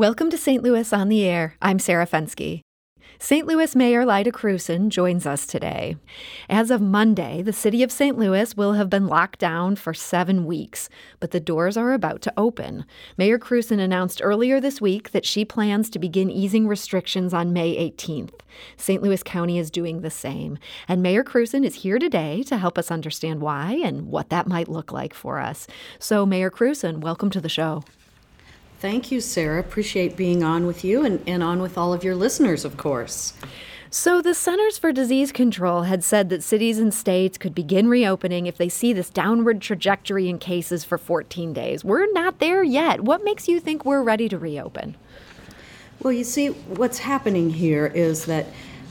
Welcome 0.00 0.30
to 0.30 0.38
St. 0.38 0.62
Louis 0.62 0.94
on 0.94 1.10
the 1.10 1.26
Air. 1.26 1.56
I'm 1.60 1.78
Sarah 1.78 2.06
Fenske. 2.06 2.62
St. 3.18 3.46
Louis 3.46 3.76
Mayor 3.76 4.06
Lyda 4.06 4.32
Krewson 4.32 4.88
joins 4.88 5.26
us 5.26 5.46
today. 5.46 5.98
As 6.48 6.70
of 6.70 6.80
Monday, 6.80 7.42
the 7.42 7.52
city 7.52 7.82
of 7.82 7.92
St. 7.92 8.16
Louis 8.16 8.56
will 8.56 8.72
have 8.72 8.88
been 8.88 9.08
locked 9.08 9.38
down 9.38 9.76
for 9.76 9.92
seven 9.92 10.46
weeks, 10.46 10.88
but 11.20 11.32
the 11.32 11.38
doors 11.38 11.76
are 11.76 11.92
about 11.92 12.22
to 12.22 12.32
open. 12.38 12.86
Mayor 13.18 13.38
Krewson 13.38 13.78
announced 13.78 14.22
earlier 14.24 14.58
this 14.58 14.80
week 14.80 15.10
that 15.10 15.26
she 15.26 15.44
plans 15.44 15.90
to 15.90 15.98
begin 15.98 16.30
easing 16.30 16.66
restrictions 16.66 17.34
on 17.34 17.52
May 17.52 17.76
18th. 17.76 18.40
St. 18.78 19.02
Louis 19.02 19.22
County 19.22 19.58
is 19.58 19.70
doing 19.70 20.00
the 20.00 20.08
same, 20.08 20.56
and 20.88 21.02
Mayor 21.02 21.22
Krewson 21.22 21.62
is 21.62 21.74
here 21.74 21.98
today 21.98 22.42
to 22.44 22.56
help 22.56 22.78
us 22.78 22.90
understand 22.90 23.42
why 23.42 23.78
and 23.84 24.06
what 24.06 24.30
that 24.30 24.46
might 24.46 24.68
look 24.68 24.92
like 24.92 25.12
for 25.12 25.40
us. 25.40 25.66
So, 25.98 26.24
Mayor 26.24 26.50
Krewson, 26.50 27.02
welcome 27.02 27.28
to 27.28 27.40
the 27.42 27.50
show. 27.50 27.84
Thank 28.80 29.12
you, 29.12 29.20
Sarah. 29.20 29.60
Appreciate 29.60 30.16
being 30.16 30.42
on 30.42 30.66
with 30.66 30.84
you 30.84 31.04
and, 31.04 31.22
and 31.26 31.42
on 31.42 31.60
with 31.60 31.76
all 31.76 31.92
of 31.92 32.02
your 32.02 32.14
listeners, 32.14 32.64
of 32.64 32.78
course. 32.78 33.34
So, 33.90 34.22
the 34.22 34.32
Centers 34.32 34.78
for 34.78 34.90
Disease 34.90 35.32
Control 35.32 35.82
had 35.82 36.02
said 36.02 36.30
that 36.30 36.42
cities 36.42 36.78
and 36.78 36.94
states 36.94 37.36
could 37.36 37.54
begin 37.54 37.88
reopening 37.88 38.46
if 38.46 38.56
they 38.56 38.70
see 38.70 38.94
this 38.94 39.10
downward 39.10 39.60
trajectory 39.60 40.30
in 40.30 40.38
cases 40.38 40.82
for 40.82 40.96
14 40.96 41.52
days. 41.52 41.84
We're 41.84 42.10
not 42.12 42.38
there 42.38 42.62
yet. 42.62 43.02
What 43.02 43.22
makes 43.22 43.48
you 43.48 43.60
think 43.60 43.84
we're 43.84 44.02
ready 44.02 44.30
to 44.30 44.38
reopen? 44.38 44.96
Well, 46.00 46.14
you 46.14 46.24
see, 46.24 46.48
what's 46.48 47.00
happening 47.00 47.50
here 47.50 47.86
is 47.86 48.24
that 48.24 48.46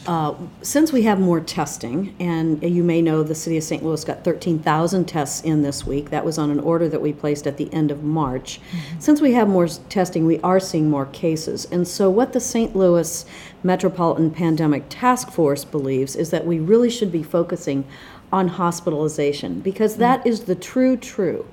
uh, 0.09 0.33
since 0.63 0.91
we 0.91 1.03
have 1.03 1.19
more 1.19 1.39
testing, 1.39 2.15
and 2.19 2.63
you 2.63 2.83
may 2.83 2.99
know 2.99 3.21
the 3.21 3.35
city 3.35 3.57
of 3.57 3.63
St. 3.63 3.83
Louis 3.83 4.03
got 4.03 4.23
13,000 4.23 5.05
tests 5.07 5.41
in 5.41 5.61
this 5.61 5.85
week. 5.85 6.09
That 6.09 6.25
was 6.25 6.39
on 6.39 6.49
an 6.49 6.59
order 6.61 6.89
that 6.89 6.99
we 6.99 7.13
placed 7.13 7.45
at 7.45 7.57
the 7.57 7.71
end 7.71 7.91
of 7.91 8.03
March. 8.03 8.59
Mm-hmm. 8.59 8.99
Since 8.99 9.21
we 9.21 9.33
have 9.33 9.47
more 9.47 9.67
testing, 9.67 10.25
we 10.25 10.39
are 10.39 10.59
seeing 10.59 10.89
more 10.89 11.05
cases. 11.05 11.65
And 11.65 11.87
so, 11.87 12.09
what 12.09 12.33
the 12.33 12.39
St. 12.39 12.75
Louis 12.75 13.23
Metropolitan 13.61 14.31
Pandemic 14.31 14.85
Task 14.89 15.29
Force 15.29 15.63
believes 15.63 16.15
is 16.15 16.31
that 16.31 16.43
we 16.43 16.57
really 16.57 16.89
should 16.89 17.11
be 17.11 17.21
focusing 17.21 17.85
on 18.33 18.47
hospitalization 18.47 19.59
because 19.59 19.91
mm-hmm. 19.91 20.01
that 20.01 20.25
is 20.25 20.45
the 20.45 20.55
true, 20.55 20.97
true 20.97 21.45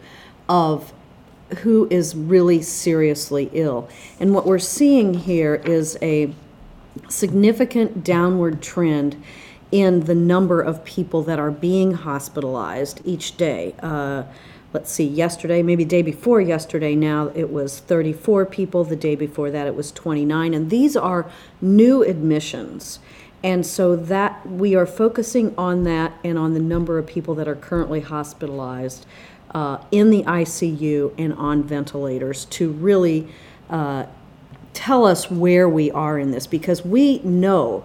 of 0.48 0.94
who 1.58 1.86
is 1.90 2.16
really 2.16 2.62
seriously 2.62 3.50
ill. 3.52 3.90
And 4.18 4.32
what 4.32 4.46
we're 4.46 4.58
seeing 4.58 5.12
here 5.12 5.56
is 5.56 5.98
a 6.00 6.32
significant 7.08 8.04
downward 8.04 8.62
trend 8.62 9.22
in 9.72 10.00
the 10.00 10.14
number 10.14 10.60
of 10.60 10.84
people 10.84 11.22
that 11.22 11.38
are 11.38 11.50
being 11.50 11.92
hospitalized 11.92 13.00
each 13.04 13.36
day. 13.36 13.74
Uh, 13.80 14.22
let's 14.72 14.92
see, 14.92 15.04
yesterday, 15.04 15.62
maybe 15.62 15.84
day 15.84 16.02
before 16.02 16.40
yesterday 16.40 16.94
now, 16.94 17.32
it 17.34 17.50
was 17.50 17.80
34 17.80 18.46
people. 18.46 18.84
The 18.84 18.96
day 18.96 19.16
before 19.16 19.50
that, 19.50 19.66
it 19.66 19.74
was 19.74 19.90
29. 19.92 20.54
And 20.54 20.70
these 20.70 20.96
are 20.96 21.30
new 21.60 22.02
admissions. 22.02 23.00
And 23.42 23.66
so 23.66 23.96
that 23.96 24.46
we 24.48 24.74
are 24.74 24.86
focusing 24.86 25.54
on 25.56 25.84
that 25.84 26.14
and 26.24 26.38
on 26.38 26.54
the 26.54 26.60
number 26.60 26.98
of 26.98 27.06
people 27.06 27.34
that 27.36 27.46
are 27.46 27.54
currently 27.54 28.00
hospitalized 28.00 29.06
uh, 29.52 29.78
in 29.90 30.10
the 30.10 30.22
ICU 30.24 31.14
and 31.16 31.32
on 31.34 31.62
ventilators 31.62 32.44
to 32.46 32.70
really 32.72 33.28
uh, 33.70 34.06
tell 34.76 35.06
us 35.06 35.30
where 35.30 35.66
we 35.68 35.90
are 35.90 36.18
in 36.18 36.30
this 36.32 36.46
because 36.46 36.84
we 36.84 37.18
know 37.20 37.84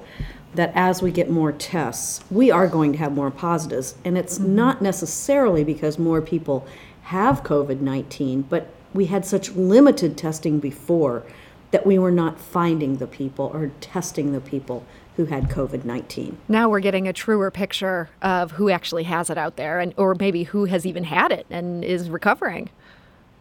that 0.53 0.73
as 0.75 1.01
we 1.01 1.09
get 1.09 1.29
more 1.29 1.53
tests, 1.53 2.21
we 2.29 2.51
are 2.51 2.67
going 2.67 2.91
to 2.91 2.97
have 2.97 3.13
more 3.13 3.31
positives. 3.31 3.95
And 4.03 4.17
it's 4.17 4.37
mm-hmm. 4.37 4.55
not 4.55 4.81
necessarily 4.81 5.63
because 5.63 5.97
more 5.97 6.21
people 6.21 6.67
have 7.03 7.43
COVID 7.43 7.79
19, 7.79 8.43
but 8.43 8.73
we 8.93 9.05
had 9.05 9.25
such 9.25 9.51
limited 9.51 10.17
testing 10.17 10.59
before 10.59 11.23
that 11.71 11.85
we 11.85 11.97
were 11.97 12.11
not 12.11 12.37
finding 12.37 12.97
the 12.97 13.07
people 13.07 13.49
or 13.53 13.71
testing 13.79 14.33
the 14.33 14.41
people 14.41 14.85
who 15.15 15.25
had 15.25 15.45
COVID 15.45 15.85
19. 15.85 16.37
Now 16.49 16.67
we're 16.67 16.81
getting 16.81 17.07
a 17.07 17.13
truer 17.13 17.49
picture 17.51 18.09
of 18.21 18.51
who 18.51 18.69
actually 18.69 19.03
has 19.03 19.29
it 19.29 19.37
out 19.37 19.55
there 19.55 19.79
and 19.79 19.93
or 19.95 20.13
maybe 20.15 20.43
who 20.43 20.65
has 20.65 20.85
even 20.85 21.05
had 21.05 21.31
it 21.31 21.45
and 21.49 21.85
is 21.85 22.09
recovering. 22.09 22.69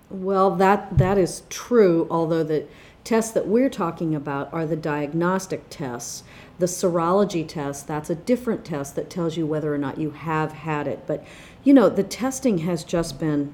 Well, 0.08 0.54
that 0.56 0.98
that 0.98 1.18
is 1.18 1.42
true, 1.50 2.06
although 2.10 2.44
the 2.44 2.66
tests 3.04 3.32
that 3.32 3.46
we're 3.46 3.70
talking 3.70 4.14
about 4.14 4.52
are 4.52 4.66
the 4.66 4.76
diagnostic 4.76 5.64
tests. 5.70 6.22
The 6.58 6.66
serology 6.66 7.46
test, 7.46 7.86
that's 7.86 8.10
a 8.10 8.14
different 8.14 8.64
test 8.64 8.94
that 8.96 9.08
tells 9.08 9.36
you 9.36 9.46
whether 9.46 9.74
or 9.74 9.78
not 9.78 9.98
you 9.98 10.10
have 10.10 10.52
had 10.52 10.86
it. 10.86 11.06
But, 11.06 11.24
you 11.64 11.72
know, 11.72 11.88
the 11.88 12.02
testing 12.02 12.58
has 12.58 12.84
just 12.84 13.18
been, 13.18 13.52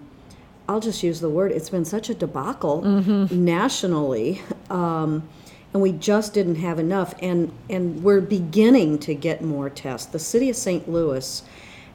I'll 0.69 0.81
just 0.81 1.03
use 1.03 1.21
the 1.21 1.31
word, 1.31 1.53
it's 1.53 1.71
been 1.71 1.85
such 1.85 2.11
a 2.11 2.15
debacle 2.15 2.83
mm-hmm. 2.83 3.45
nationally. 3.45 4.43
Um, 4.69 5.29
and 5.73 5.83
we 5.83 5.93
just 5.93 6.33
didn't 6.33 6.57
have 6.57 6.79
enough. 6.79 7.15
And, 7.21 7.53
and 7.69 8.03
we're 8.03 8.23
beginning 8.23 8.99
to 9.01 9.15
get 9.15 9.43
more 9.43 9.69
tests. 9.69 10.07
The 10.07 10.19
city 10.19 10.49
of 10.49 10.57
St. 10.57 10.89
Louis 10.89 11.43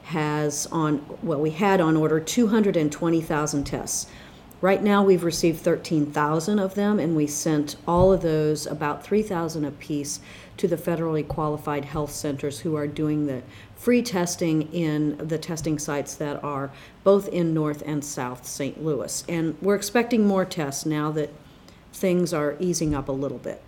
has 0.04 0.66
on, 0.66 1.04
well, 1.22 1.40
we 1.40 1.50
had 1.50 1.80
on 1.80 1.96
order 1.96 2.20
220,000 2.20 3.64
tests. 3.64 4.06
Right 4.62 4.80
now, 4.80 5.02
we've 5.02 5.24
received 5.24 5.60
13,000 5.60 6.60
of 6.60 6.76
them, 6.76 7.00
and 7.00 7.16
we 7.16 7.26
sent 7.26 7.74
all 7.84 8.12
of 8.12 8.22
those, 8.22 8.64
about 8.64 9.02
3,000 9.02 9.64
apiece, 9.64 10.20
to 10.56 10.68
the 10.68 10.76
federally 10.76 11.26
qualified 11.26 11.84
health 11.84 12.12
centers 12.12 12.60
who 12.60 12.76
are 12.76 12.86
doing 12.86 13.26
the 13.26 13.42
free 13.74 14.02
testing 14.02 14.72
in 14.72 15.18
the 15.18 15.36
testing 15.36 15.80
sites 15.80 16.14
that 16.14 16.42
are 16.44 16.70
both 17.02 17.26
in 17.30 17.52
North 17.52 17.82
and 17.84 18.04
South 18.04 18.46
St. 18.46 18.84
Louis. 18.84 19.24
And 19.28 19.56
we're 19.60 19.74
expecting 19.74 20.28
more 20.28 20.44
tests 20.44 20.86
now 20.86 21.10
that 21.10 21.30
things 21.92 22.32
are 22.32 22.56
easing 22.60 22.94
up 22.94 23.08
a 23.08 23.12
little 23.12 23.38
bit. 23.38 23.60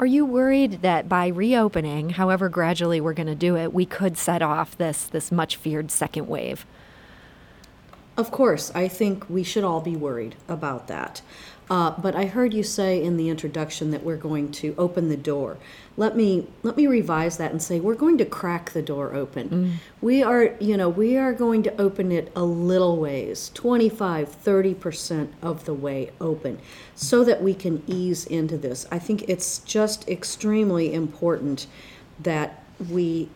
Are 0.00 0.06
you 0.06 0.26
worried 0.26 0.82
that 0.82 1.08
by 1.08 1.28
reopening, 1.28 2.10
however 2.10 2.48
gradually 2.48 3.00
we're 3.00 3.14
going 3.14 3.28
to 3.28 3.36
do 3.36 3.56
it, 3.56 3.72
we 3.72 3.86
could 3.86 4.18
set 4.18 4.42
off 4.42 4.76
this 4.76 5.04
this 5.04 5.30
much 5.30 5.54
feared 5.54 5.92
second 5.92 6.26
wave? 6.26 6.66
Of 8.20 8.30
course, 8.30 8.70
I 8.74 8.86
think 8.86 9.30
we 9.30 9.42
should 9.42 9.64
all 9.64 9.80
be 9.80 9.96
worried 9.96 10.34
about 10.46 10.88
that. 10.88 11.22
Uh, 11.70 11.92
but 11.98 12.14
I 12.14 12.26
heard 12.26 12.52
you 12.52 12.62
say 12.62 13.02
in 13.02 13.16
the 13.16 13.30
introduction 13.30 13.92
that 13.92 14.02
we're 14.02 14.18
going 14.18 14.52
to 14.60 14.74
open 14.76 15.08
the 15.08 15.16
door. 15.16 15.56
Let 15.96 16.18
me 16.18 16.46
let 16.62 16.76
me 16.76 16.86
revise 16.86 17.38
that 17.38 17.50
and 17.50 17.62
say 17.62 17.80
we're 17.80 17.94
going 17.94 18.18
to 18.18 18.26
crack 18.26 18.72
the 18.72 18.82
door 18.82 19.14
open. 19.14 19.48
Mm. 19.48 19.72
We 20.02 20.22
are, 20.22 20.54
you 20.60 20.76
know, 20.76 20.90
we 20.90 21.16
are 21.16 21.32
going 21.32 21.62
to 21.62 21.80
open 21.80 22.12
it 22.12 22.30
a 22.36 22.44
little 22.44 22.98
ways, 22.98 23.50
25, 23.54 24.44
30% 24.44 25.28
of 25.40 25.64
the 25.64 25.72
way 25.72 26.10
open 26.20 26.58
so 26.94 27.24
that 27.24 27.42
we 27.42 27.54
can 27.54 27.82
ease 27.86 28.26
into 28.26 28.58
this. 28.58 28.86
I 28.90 28.98
think 28.98 29.24
it's 29.28 29.60
just 29.60 30.06
extremely 30.10 30.92
important 30.92 31.68
that 32.18 32.62
we 32.90 33.30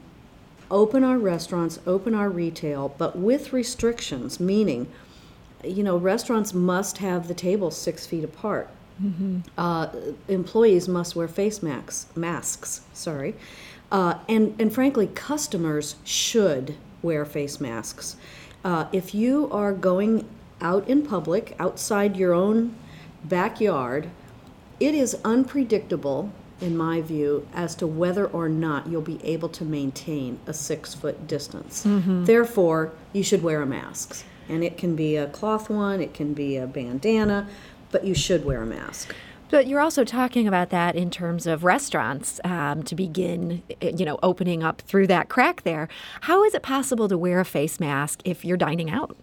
open 0.75 1.05
our 1.05 1.19
restaurants, 1.19 1.79
open 1.87 2.15
our 2.15 2.29
retail, 2.29 2.95
but 2.99 3.17
with 3.17 3.53
restrictions, 3.53 4.41
meaning, 4.41 4.89
you 5.63 5.85
know, 5.85 5.97
restaurants 5.97 6.53
must 6.53 6.99
have 6.99 7.29
the 7.29 7.35
tables 7.35 7.77
six 7.77 8.07
feet 8.07 8.25
apart. 8.25 8.69
Mm-hmm. 9.03 9.39
Uh, 9.57 9.89
employees 10.29 10.89
must 10.89 11.15
wear 11.15 11.29
face 11.29 11.63
masks. 11.63 12.09
Masks, 12.17 12.83
sorry, 12.93 13.35
uh, 13.91 14.19
and 14.29 14.55
and 14.59 14.73
frankly, 14.75 15.07
customers 15.07 15.97
should 16.05 16.77
wear 17.03 17.25
face 17.25 17.61
masks. 17.61 18.17
Uh, 18.65 18.87
if 18.93 19.15
you 19.15 19.49
are 19.51 19.73
going 19.73 20.29
out 20.61 20.89
in 20.89 21.03
public, 21.03 21.55
outside 21.59 22.17
your 22.17 22.33
own 22.33 22.75
backyard, 23.25 24.09
it 24.81 24.95
is 24.95 25.17
unpredictable 25.25 26.33
in 26.61 26.77
my 26.77 27.01
view, 27.01 27.47
as 27.53 27.75
to 27.77 27.87
whether 27.87 28.27
or 28.27 28.49
not 28.49 28.87
you'll 28.87 29.03
be 29.03 29.23
able 29.25 29.49
to 29.51 29.65
maintain 29.65 30.39
a 30.47 30.55
six 30.55 30.95
foot 30.95 31.27
distance. 31.27 31.85
Mm-hmm. 31.85 32.25
Therefore, 32.25 32.93
you 33.13 33.23
should 33.23 33.43
wear 33.43 33.63
a 33.63 33.67
mask. 33.67 34.25
And 34.49 34.63
it 34.63 34.77
can 34.77 34.95
be 34.95 35.17
a 35.17 35.27
cloth 35.27 35.71
one, 35.71 36.01
it 36.01 36.13
can 36.13 36.35
be 36.35 36.57
a 36.57 36.67
bandana, 36.67 37.49
but 37.91 38.05
you 38.05 38.15
should 38.15 38.45
wear 38.45 38.63
a 38.63 38.67
mask. 38.67 39.15
But 39.51 39.67
you're 39.67 39.81
also 39.81 40.05
talking 40.05 40.49
about 40.49 40.71
that 40.71 40.97
in 40.97 41.11
terms 41.11 41.47
of 41.47 41.65
restaurants 41.65 42.41
um, 42.45 42.83
to 42.85 42.95
begin, 42.95 43.63
eh, 43.81 43.93
you 43.97 44.05
know, 44.05 44.19
opening 44.23 44.63
up 44.63 44.81
through 44.83 45.07
that 45.09 45.29
crack 45.29 45.63
there. 45.63 45.89
How 46.23 46.45
is 46.45 46.55
it 46.55 46.63
possible 46.63 47.09
to 47.09 47.17
wear 47.17 47.41
a 47.41 47.45
face 47.45 47.79
mask 47.79 48.21
if 48.25 48.45
you're 48.45 48.57
dining 48.57 48.91
out? 48.91 49.17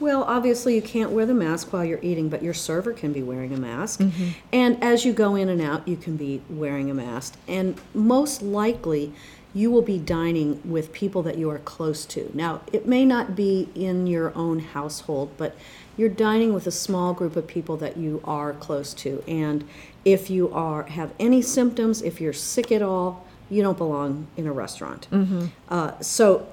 Well, 0.00 0.24
obviously, 0.24 0.74
you 0.74 0.82
can't 0.82 1.10
wear 1.10 1.26
the 1.26 1.34
mask 1.34 1.72
while 1.72 1.84
you're 1.84 2.00
eating, 2.02 2.30
but 2.30 2.42
your 2.42 2.54
server 2.54 2.92
can 2.92 3.12
be 3.12 3.22
wearing 3.22 3.52
a 3.52 3.58
mask. 3.58 4.00
Mm-hmm. 4.00 4.30
And 4.52 4.82
as 4.82 5.04
you 5.04 5.12
go 5.12 5.34
in 5.34 5.48
and 5.50 5.60
out, 5.60 5.86
you 5.86 5.96
can 5.96 6.16
be 6.16 6.40
wearing 6.48 6.90
a 6.90 6.94
mask. 6.94 7.36
And 7.46 7.78
most 7.92 8.40
likely, 8.40 9.12
you 9.52 9.70
will 9.70 9.82
be 9.82 9.98
dining 9.98 10.60
with 10.64 10.92
people 10.92 11.22
that 11.24 11.36
you 11.36 11.50
are 11.50 11.58
close 11.58 12.06
to. 12.06 12.30
Now, 12.32 12.62
it 12.72 12.86
may 12.86 13.04
not 13.04 13.36
be 13.36 13.68
in 13.74 14.06
your 14.06 14.34
own 14.34 14.60
household, 14.60 15.32
but 15.36 15.54
you're 15.96 16.08
dining 16.08 16.54
with 16.54 16.66
a 16.66 16.70
small 16.70 17.12
group 17.12 17.36
of 17.36 17.46
people 17.46 17.76
that 17.78 17.96
you 17.96 18.22
are 18.24 18.52
close 18.54 18.94
to. 18.94 19.22
And 19.28 19.68
if 20.04 20.30
you 20.30 20.50
are 20.52 20.84
have 20.84 21.12
any 21.18 21.42
symptoms, 21.42 22.00
if 22.00 22.20
you're 22.20 22.32
sick 22.32 22.72
at 22.72 22.80
all, 22.80 23.26
you 23.50 23.62
don't 23.62 23.76
belong 23.76 24.28
in 24.36 24.46
a 24.46 24.52
restaurant. 24.52 25.08
Mm-hmm. 25.10 25.46
Uh, 25.68 26.00
so, 26.00 26.48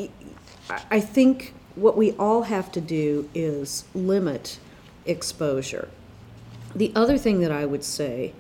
I 0.91 0.99
think 0.99 1.53
what 1.77 1.95
we 1.95 2.11
all 2.13 2.43
have 2.43 2.71
to 2.73 2.81
do 2.81 3.29
is 3.33 3.85
limit 3.93 4.59
exposure. 5.05 5.89
The 6.75 6.91
other 6.95 7.17
thing 7.17 7.39
that 7.41 7.51
I 7.51 7.65
would 7.65 7.83
say 7.83 8.33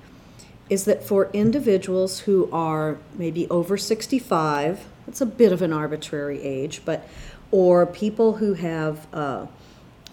is 0.69 0.85
that 0.85 1.03
for 1.03 1.29
individuals 1.31 2.21
who 2.21 2.49
are 2.51 2.97
maybe 3.13 3.47
over 3.49 3.77
65, 3.77 4.85
it's 5.07 5.21
a 5.21 5.25
bit 5.25 5.51
of 5.51 5.61
an 5.61 5.71
arbitrary 5.71 6.41
age, 6.41 6.81
but 6.83 7.07
or 7.51 7.85
people 7.85 8.33
who 8.33 8.53
have 8.55 9.07
uh, 9.13 9.47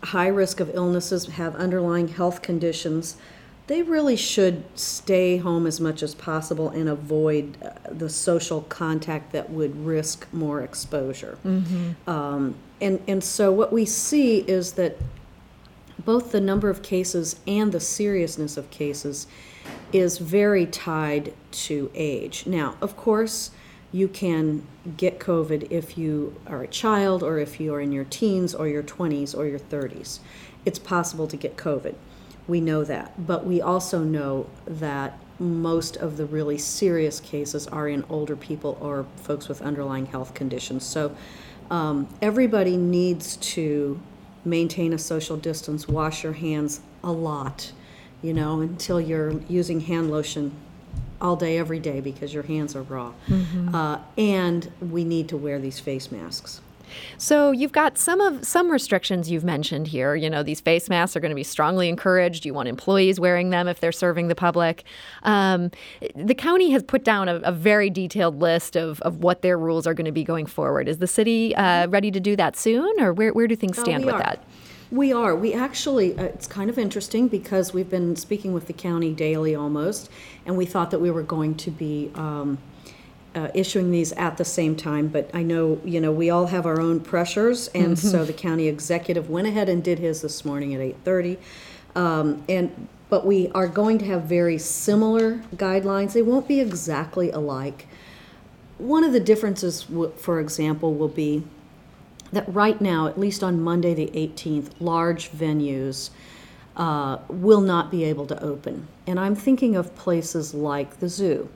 high 0.05 0.29
risk 0.29 0.61
of 0.61 0.71
illnesses, 0.75 1.27
have 1.27 1.57
underlying 1.57 2.09
health 2.09 2.43
conditions, 2.43 3.17
they 3.67 3.83
really 3.83 4.17
should 4.17 4.63
stay 4.79 5.39
home 5.39 5.67
as 5.67 5.81
much 5.81 6.03
as 6.03 6.15
possible 6.15 6.69
and 6.71 6.89
avoid 6.89 7.57
uh, 7.63 7.71
the 7.91 8.11
social 8.11 8.63
contact 8.63 9.33
that 9.33 9.49
would 9.51 9.75
risk 9.85 10.27
more 10.33 10.61
exposure. 10.63 11.39
Um, 12.07 12.57
and, 12.81 13.01
and 13.09 13.25
so 13.25 13.51
what 13.53 13.73
we 13.73 13.87
see 13.87 14.39
is 14.41 14.73
that 14.73 14.99
both 16.05 16.33
the 16.33 16.41
number 16.41 16.69
of 16.69 16.83
cases 16.83 17.37
and 17.47 17.73
the 17.73 17.81
seriousness 17.81 18.57
of 18.59 18.71
cases 18.71 19.27
is 19.93 20.19
very 20.19 20.67
tied 20.67 21.33
to 21.53 21.91
age. 21.95 22.47
Now, 22.47 22.77
of 22.83 22.97
course, 22.97 23.51
you 23.93 24.09
can 24.09 24.67
get 24.97 25.21
COVID 25.21 25.69
if 25.71 25.97
you 25.97 26.35
are 26.47 26.63
a 26.63 26.69
child 26.69 27.23
or 27.23 27.39
if 27.39 27.61
you 27.61 27.73
are 27.73 27.81
in 27.81 27.93
your 27.93 28.05
teens 28.05 28.55
or 28.55 28.67
your 28.69 28.83
20s 28.83 29.37
or 29.37 29.47
your 29.47 29.61
30s. 29.61 30.19
It's 30.67 30.79
possible 30.79 31.27
to 31.29 31.37
get 31.37 31.57
COVID. 31.57 31.95
We 32.47 32.61
know 32.61 32.85
that. 32.85 33.27
But 33.27 33.47
we 33.47 33.61
also 33.61 34.05
know 34.05 34.47
that 34.67 35.19
most 35.39 35.97
of 35.97 36.17
the 36.17 36.27
really 36.27 36.59
serious 36.59 37.21
cases 37.21 37.67
are 37.67 37.89
in 37.89 38.05
older 38.09 38.37
people 38.37 38.79
or 38.81 39.07
folks 39.17 39.49
with 39.49 39.61
underlying 39.63 40.07
health 40.07 40.35
conditions. 40.35 40.85
So 40.85 41.17
um, 41.71 42.09
everybody 42.23 42.77
needs 42.77 43.37
to 43.39 44.01
maintain 44.45 44.93
a 44.93 44.99
social 44.99 45.37
distance, 45.37 45.89
wash 45.89 46.23
your 46.23 46.35
hands 46.35 46.81
a 47.03 47.11
lot, 47.11 47.73
you 48.23 48.33
know, 48.35 48.61
until 48.61 49.01
you're 49.01 49.41
using 49.49 49.81
hand 49.81 50.11
lotion 50.11 50.53
all 51.21 51.37
day, 51.37 51.59
every 51.59 51.79
day 51.79 52.01
because 52.01 52.35
your 52.35 52.43
hands 52.43 52.77
are 52.77 52.83
raw. 52.83 53.13
Uh, 53.75 53.99
and 54.19 54.71
we 54.81 55.05
need 55.05 55.29
to 55.29 55.37
wear 55.37 55.59
these 55.59 55.81
face 55.81 56.13
masks. 56.13 56.61
So 57.19 57.51
you've 57.51 57.73
got 57.73 57.99
some 57.99 58.21
of 58.21 58.45
some 58.45 58.71
restrictions 58.71 59.31
you've 59.31 59.45
mentioned 59.45 59.89
here. 59.89 60.15
You 60.15 60.31
know, 60.31 60.43
these 60.43 60.61
face 60.61 60.89
masks 60.89 61.17
are 61.17 61.21
going 61.21 61.31
to 61.31 61.37
be 61.37 61.45
strongly 61.45 61.89
encouraged. 61.89 62.45
You 62.45 62.55
want 62.55 62.69
employees 62.69 63.21
wearing 63.21 63.51
them 63.51 63.69
if 63.69 63.81
they're 63.81 63.93
serving 63.93 64.29
the 64.29 64.35
public. 64.35 64.85
Um, 65.23 65.71
the 66.15 66.35
county 66.35 66.71
has 66.71 66.83
put 66.83 67.05
down 67.05 67.29
a, 67.29 67.37
a 67.37 67.53
very 67.53 67.91
detailed 67.91 68.41
list 68.41 68.77
of, 68.77 69.01
of 69.03 69.19
what 69.19 69.43
their 69.43 69.59
rules 69.59 69.87
are 69.87 69.95
going 69.95 70.07
to 70.07 70.13
be 70.13 70.25
going 70.25 70.47
forward. 70.47 70.89
Is 70.89 70.99
the 70.99 71.07
city 71.07 71.55
uh, 71.57 71.89
ready 71.89 72.11
to 72.11 72.21
do 72.21 72.37
that 72.37 72.57
soon, 72.57 73.01
or 73.01 73.13
where, 73.13 73.33
where 73.33 73.47
do 73.47 73.57
things 73.57 73.79
stand 73.79 74.05
we 74.05 74.07
with 74.07 74.15
are. 74.17 74.23
that? 74.23 74.45
We 74.91 75.13
are. 75.13 75.35
We 75.35 75.55
actually, 75.55 76.17
uh, 76.17 76.25
it's 76.25 76.47
kind 76.47 76.71
of 76.71 76.79
interesting 76.79 77.27
because 77.27 77.73
we've 77.73 77.91
been 77.91 78.15
speaking 78.17 78.53
with 78.53 78.67
the 78.67 78.73
county 78.73 79.13
daily 79.13 79.55
almost, 79.55 80.11
and 80.47 80.57
we 80.57 80.67
thought 80.67 80.91
that 80.93 81.01
we 81.01 81.11
were 81.11 81.23
going 81.23 81.57
to 81.57 81.71
be 81.71 82.13
um, 82.15 82.59
uh, 83.35 83.49
issuing 83.55 83.91
these 83.91 84.13
at 84.13 84.37
the 84.37 84.45
same 84.45 84.77
time. 84.77 85.09
But 85.09 85.31
I 85.35 85.43
know, 85.43 85.81
you 85.85 86.01
know, 86.01 86.13
we 86.13 86.31
all 86.31 86.47
have 86.47 86.67
our 86.67 86.81
own 86.81 87.01
pressures, 87.01 87.69
and 87.69 87.99
so 87.99 88.25
the 88.25 88.33
county 88.33 88.69
executive 88.69 89.29
went 89.29 89.47
ahead 89.47 89.69
and 89.69 89.83
did 89.83 89.99
his 89.99 90.23
this 90.23 90.45
morning 90.45 90.75
at 90.75 90.81
8:30. 90.81 91.39
Um, 91.97 92.45
and 92.49 92.89
but 93.11 93.27
we 93.27 93.49
are 93.51 93.69
going 93.69 93.99
to 93.99 94.05
have 94.07 94.25
very 94.25 94.59
similar 94.59 95.37
guidelines. 95.55 96.15
They 96.15 96.23
won't 96.23 96.49
be 96.49 96.61
exactly 96.61 97.31
alike. 97.31 97.87
One 98.79 99.05
of 99.05 99.13
the 99.13 99.21
differences, 99.21 99.85
w- 99.85 100.13
for 100.17 100.41
example, 100.41 100.95
will 100.95 101.09
be 101.09 101.45
that 102.33 102.53
right 102.53 102.81
now, 102.81 103.07
at 103.07 103.19
least 103.19 103.45
on 103.45 103.63
Monday, 103.63 103.95
the 103.95 104.11
18th, 104.15 104.71
large 104.81 105.31
venues 105.31 106.11
uh, 106.77 107.19
will 107.29 107.61
not 107.61 107.91
be 107.91 108.05
able 108.05 108.27
to 108.27 108.43
open. 108.43 108.89
And 109.07 109.21
I'm 109.21 109.35
thinking 109.35 109.77
of 109.77 109.95
places 109.95 110.55
like 110.55 111.01
the 111.01 111.09
zoo, 111.09 111.49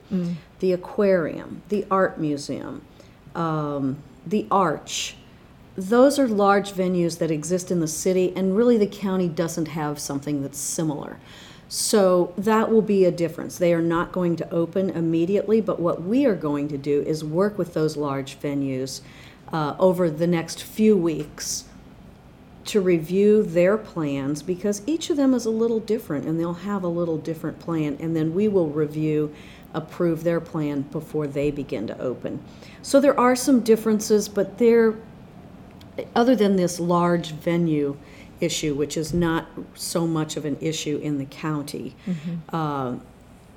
the 0.59 0.73
aquarium, 0.73 1.61
the 1.69 1.85
art 1.91 2.19
museum, 2.19 2.81
um, 3.35 3.97
the 4.25 4.47
arch. 4.49 5.15
Those 5.75 6.19
are 6.19 6.27
large 6.27 6.71
venues 6.71 7.19
that 7.19 7.31
exist 7.31 7.71
in 7.71 7.79
the 7.79 7.87
city, 7.87 8.33
and 8.35 8.55
really 8.55 8.77
the 8.77 8.87
county 8.87 9.27
doesn't 9.27 9.69
have 9.69 9.99
something 9.99 10.41
that's 10.41 10.57
similar. 10.57 11.17
So 11.69 12.33
that 12.37 12.71
will 12.71 12.81
be 12.81 13.05
a 13.05 13.11
difference. 13.11 13.57
They 13.57 13.73
are 13.73 13.81
not 13.81 14.11
going 14.11 14.35
to 14.37 14.49
open 14.51 14.89
immediately, 14.89 15.61
but 15.61 15.79
what 15.79 16.01
we 16.01 16.25
are 16.25 16.35
going 16.35 16.67
to 16.69 16.77
do 16.77 17.01
is 17.03 17.23
work 17.23 17.57
with 17.57 17.73
those 17.73 17.95
large 17.95 18.39
venues 18.39 19.01
uh, 19.53 19.75
over 19.79 20.09
the 20.09 20.27
next 20.27 20.63
few 20.63 20.97
weeks 20.97 21.65
to 22.69 22.79
review 22.81 23.41
their 23.41 23.77
plans 23.77 24.43
because 24.43 24.83
each 24.85 25.09
of 25.09 25.17
them 25.17 25.33
is 25.33 25.45
a 25.45 25.49
little 25.49 25.79
different 25.79 26.25
and 26.25 26.39
they'll 26.39 26.53
have 26.53 26.83
a 26.83 26.87
little 26.87 27.17
different 27.17 27.59
plan 27.59 27.97
and 27.99 28.15
then 28.15 28.33
we 28.33 28.47
will 28.47 28.69
review 28.69 29.33
approve 29.73 30.23
their 30.23 30.39
plan 30.39 30.81
before 30.81 31.25
they 31.25 31.49
begin 31.51 31.87
to 31.87 31.99
open. 31.99 32.39
So 32.81 32.99
there 32.99 33.19
are 33.19 33.35
some 33.35 33.61
differences 33.61 34.29
but 34.29 34.57
they're 34.59 34.95
other 36.15 36.35
than 36.35 36.55
this 36.55 36.79
large 36.79 37.31
venue 37.31 37.97
issue 38.39 38.73
which 38.75 38.95
is 38.95 39.13
not 39.13 39.47
so 39.73 40.07
much 40.07 40.37
of 40.37 40.45
an 40.45 40.57
issue 40.61 40.97
in 41.03 41.17
the 41.17 41.25
county 41.25 41.95
uh, 42.53 42.95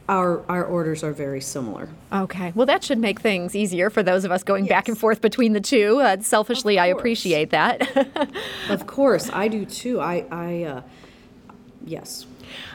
our 0.09 0.43
our 0.49 0.65
orders 0.65 1.03
are 1.05 1.13
very 1.13 1.41
similar 1.41 1.89
Okay. 2.13 2.53
Well, 2.55 2.67
that 2.67 2.85
should 2.85 2.99
make 2.99 3.21
things 3.21 3.57
easier 3.57 3.89
for 3.89 4.03
those 4.03 4.25
of 4.25 4.31
us 4.31 4.43
going 4.43 4.67
back 4.67 4.87
and 4.87 4.99
forth 4.99 5.23
between 5.23 5.55
the 5.55 5.61
two. 5.63 6.01
Uh, 6.01 6.21
selfishly, 6.21 6.79
I 6.79 6.87
appreciate 6.87 7.51
that. 7.51 7.89
of 8.69 8.87
course 8.87 9.31
i 9.33 9.49
do 9.49 9.65
too 9.65 10.01
i 10.01 10.25
i 10.31 10.65
uh, 10.65 10.83
yes 11.85 12.27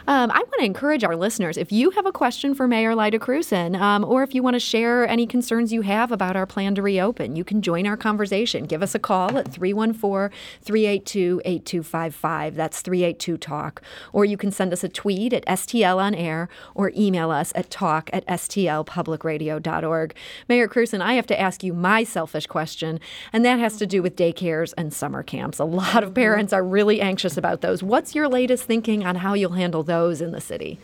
Um, 0.09 0.31
I 0.31 0.37
want 0.37 0.53
to 0.59 0.63
encourage 0.63 1.03
our 1.03 1.17
listeners 1.17 1.57
if 1.57 1.69
you 1.69 1.89
have 1.89 2.05
a 2.05 2.13
question 2.13 2.55
for 2.55 2.65
Mayor 2.65 2.95
Lyda 2.95 3.19
Krewson, 3.19 3.77
um, 3.77 4.05
or 4.05 4.23
if 4.23 4.33
you 4.33 4.41
want 4.41 4.53
to 4.53 4.59
share 4.59 5.05
any 5.05 5.27
concerns 5.27 5.73
you 5.73 5.81
have 5.81 6.13
about 6.13 6.37
our 6.37 6.45
plan 6.45 6.75
to 6.75 6.81
reopen, 6.81 7.35
you 7.35 7.43
can 7.43 7.61
join 7.61 7.85
our 7.85 7.97
conversation. 7.97 8.63
Give 8.63 8.81
us 8.81 8.95
a 8.95 8.99
call 8.99 9.37
at 9.37 9.51
314 9.51 10.33
382 10.61 11.41
8255. 11.43 12.55
That's 12.55 12.81
382 12.81 13.37
Talk. 13.37 13.81
Or 14.13 14.23
you 14.23 14.37
can 14.37 14.49
send 14.49 14.71
us 14.71 14.81
a 14.81 14.87
tweet 14.87 15.33
at 15.33 15.45
STL 15.45 15.97
on 15.97 16.15
air 16.15 16.47
or 16.73 16.93
email 16.95 17.29
us 17.29 17.51
at 17.53 17.69
talk 17.69 18.09
at 18.13 18.25
stlpublicradio.org. 18.27 20.15
Mayor 20.47 20.69
Krewson, 20.69 21.01
I 21.01 21.13
have 21.15 21.27
to 21.27 21.37
ask 21.37 21.63
you 21.63 21.73
my 21.73 22.05
selfish 22.05 22.47
question, 22.47 23.01
and 23.33 23.43
that 23.43 23.59
has 23.59 23.75
to 23.75 23.85
do 23.85 24.01
with 24.01 24.15
daycares 24.15 24.73
and 24.77 24.93
summer 24.93 25.21
camps. 25.21 25.59
A 25.59 25.65
lot 25.65 26.01
of 26.01 26.13
parents 26.13 26.53
are 26.53 26.63
really 26.63 27.01
anxious 27.01 27.35
about 27.35 27.59
those. 27.59 27.83
What's 27.83 28.15
your 28.15 28.29
latest 28.29 28.63
thinking 28.63 29.05
on 29.05 29.17
how 29.17 29.33
you'll 29.33 29.51
handle 29.51 29.83
those 29.83 29.96
in 30.21 30.31
the 30.31 30.41
city? 30.41 30.79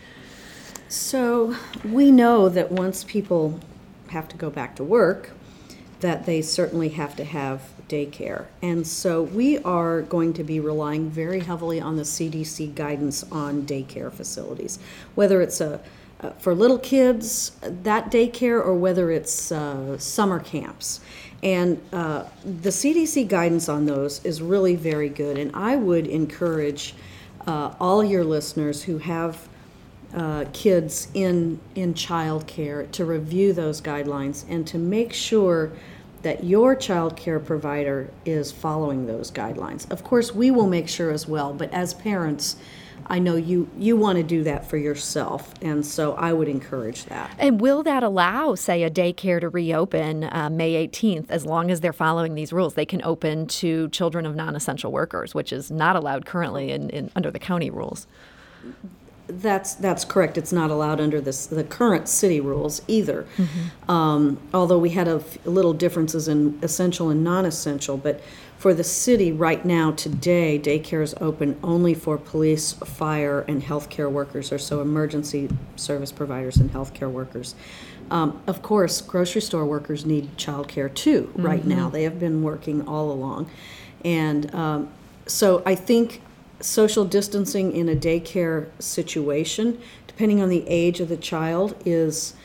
So 0.87 1.55
we 1.83 2.11
know 2.11 2.49
that 2.49 2.71
once 2.71 3.03
people 3.03 3.59
have 4.09 4.27
to 4.29 4.37
go 4.37 4.49
back 4.49 4.75
to 4.75 4.83
work, 4.83 5.31
that 6.01 6.25
they 6.25 6.41
certainly 6.41 6.89
have 6.89 7.15
to 7.15 7.23
have 7.23 7.61
daycare. 7.87 8.45
And 8.61 8.85
so 8.85 9.21
we 9.21 9.57
are 9.59 10.01
going 10.01 10.33
to 10.33 10.43
be 10.43 10.59
relying 10.59 11.09
very 11.09 11.39
heavily 11.39 11.79
on 11.79 11.95
the 11.95 12.03
CDC 12.03 12.75
guidance 12.75 13.23
on 13.31 13.63
daycare 13.63 14.11
facilities, 14.11 14.79
whether 15.15 15.41
it's 15.41 15.61
a 15.61 15.79
uh, 16.23 16.29
for 16.31 16.55
little 16.55 16.77
kids, 16.77 17.51
that 17.61 18.09
daycare, 18.09 18.63
or 18.63 18.73
whether 18.75 19.11
it's 19.11 19.51
uh, 19.51 19.97
summer 19.97 20.39
camps. 20.39 21.01
And 21.41 21.81
uh, 21.91 22.23
the 22.45 22.69
CDC 22.69 23.27
guidance 23.27 23.67
on 23.67 23.85
those 23.85 24.23
is 24.23 24.41
really 24.41 24.75
very 24.75 25.09
good. 25.09 25.37
And 25.37 25.51
I 25.53 25.75
would 25.75 26.07
encourage 26.07 26.95
uh, 27.47 27.73
all 27.79 28.03
your 28.03 28.23
listeners 28.23 28.83
who 28.83 28.97
have 28.99 29.47
uh, 30.13 30.45
kids 30.53 31.07
in 31.13 31.59
in 31.75 31.93
childcare 31.93 32.89
to 32.91 33.03
review 33.03 33.51
those 33.51 33.81
guidelines 33.81 34.45
and 34.47 34.67
to 34.67 34.77
make 34.77 35.11
sure 35.11 35.71
that 36.21 36.43
your 36.43 36.75
child 36.75 37.17
care 37.17 37.39
provider 37.39 38.09
is 38.25 38.51
following 38.51 39.07
those 39.07 39.29
guidelines. 39.29 39.89
Of 39.91 40.03
course, 40.03 40.33
we 40.33 40.51
will 40.51 40.67
make 40.67 40.87
sure 40.87 41.11
as 41.11 41.27
well, 41.27 41.53
but 41.53 41.71
as 41.73 41.93
parents, 41.93 42.55
I 43.07 43.19
know 43.19 43.35
you 43.35 43.69
you 43.77 43.95
want 43.95 44.17
to 44.17 44.23
do 44.23 44.43
that 44.43 44.69
for 44.69 44.77
yourself, 44.77 45.53
and 45.61 45.85
so 45.85 46.13
I 46.13 46.33
would 46.33 46.47
encourage 46.47 47.05
that. 47.05 47.31
And 47.37 47.59
will 47.59 47.83
that 47.83 48.03
allow, 48.03 48.55
say, 48.55 48.83
a 48.83 48.89
daycare 48.89 49.39
to 49.41 49.49
reopen 49.49 50.23
uh, 50.25 50.49
May 50.51 50.87
18th 50.87 51.25
as 51.29 51.45
long 51.45 51.71
as 51.71 51.81
they're 51.81 51.93
following 51.93 52.35
these 52.35 52.53
rules? 52.53 52.75
They 52.75 52.85
can 52.85 53.01
open 53.03 53.47
to 53.47 53.89
children 53.89 54.25
of 54.25 54.35
non 54.35 54.55
essential 54.55 54.91
workers, 54.91 55.35
which 55.35 55.51
is 55.51 55.69
not 55.69 55.95
allowed 55.95 56.25
currently 56.25 56.71
in, 56.71 56.89
in, 56.89 57.11
under 57.15 57.31
the 57.31 57.39
county 57.39 57.69
rules. 57.69 58.07
That's 59.27 59.75
that's 59.75 60.03
correct. 60.03 60.37
It's 60.37 60.51
not 60.51 60.69
allowed 60.69 60.99
under 60.99 61.21
this 61.21 61.45
the 61.45 61.63
current 61.63 62.09
city 62.09 62.41
rules 62.41 62.81
either. 62.87 63.25
Um, 63.87 64.37
although 64.53 64.79
we 64.79 64.89
had 64.89 65.07
a 65.07 65.15
f- 65.15 65.45
little 65.45 65.73
differences 65.73 66.27
in 66.27 66.59
essential 66.61 67.09
and 67.09 67.23
non-essential, 67.23 67.97
but 67.97 68.21
for 68.57 68.73
the 68.73 68.83
city 68.83 69.31
right 69.31 69.63
now 69.65 69.91
today, 69.91 70.59
daycare 70.59 71.01
is 71.03 71.13
open 71.19 71.57
only 71.63 71.93
for 71.93 72.17
police, 72.17 72.73
fire, 72.73 73.41
and 73.47 73.61
healthcare 73.63 74.09
workers, 74.11 74.51
or 74.51 74.57
so 74.57 74.81
emergency 74.81 75.49
service 75.75 76.11
providers 76.11 76.57
and 76.57 76.71
healthcare 76.71 77.09
workers. 77.11 77.55
Um, 78.11 78.41
of 78.47 78.61
course, 78.61 79.01
grocery 79.01 79.41
store 79.41 79.65
workers 79.65 80.05
need 80.05 80.37
childcare 80.37 80.93
too. 80.93 81.31
Right 81.35 81.65
now, 81.65 81.89
they 81.89 82.03
have 82.03 82.19
been 82.19 82.43
working 82.43 82.87
all 82.87 83.11
along, 83.11 83.49
and 84.03 84.53
um, 84.53 84.89
so 85.25 85.63
I 85.65 85.75
think 85.75 86.21
social 86.63 87.05
distancing 87.05 87.75
in 87.75 87.89
a 87.89 87.95
daycare 87.95 88.69
situation, 88.79 89.81
depending 90.07 90.41
on 90.41 90.49
the 90.49 90.67
age 90.67 90.99
of 90.99 91.09
the 91.09 91.17
child, 91.17 91.75
is 91.85 92.35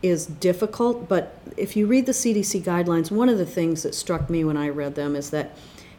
is 0.00 0.26
difficult. 0.26 1.08
But 1.08 1.40
if 1.56 1.76
you 1.76 1.86
read 1.86 2.06
the 2.06 2.12
CDC 2.12 2.62
guidelines, 2.62 3.10
one 3.10 3.28
of 3.28 3.38
the 3.38 3.46
things 3.46 3.82
that 3.82 3.94
struck 3.94 4.30
me 4.30 4.44
when 4.44 4.56
I 4.56 4.68
read 4.68 4.94
them 4.94 5.16
is 5.16 5.30
that 5.30 5.56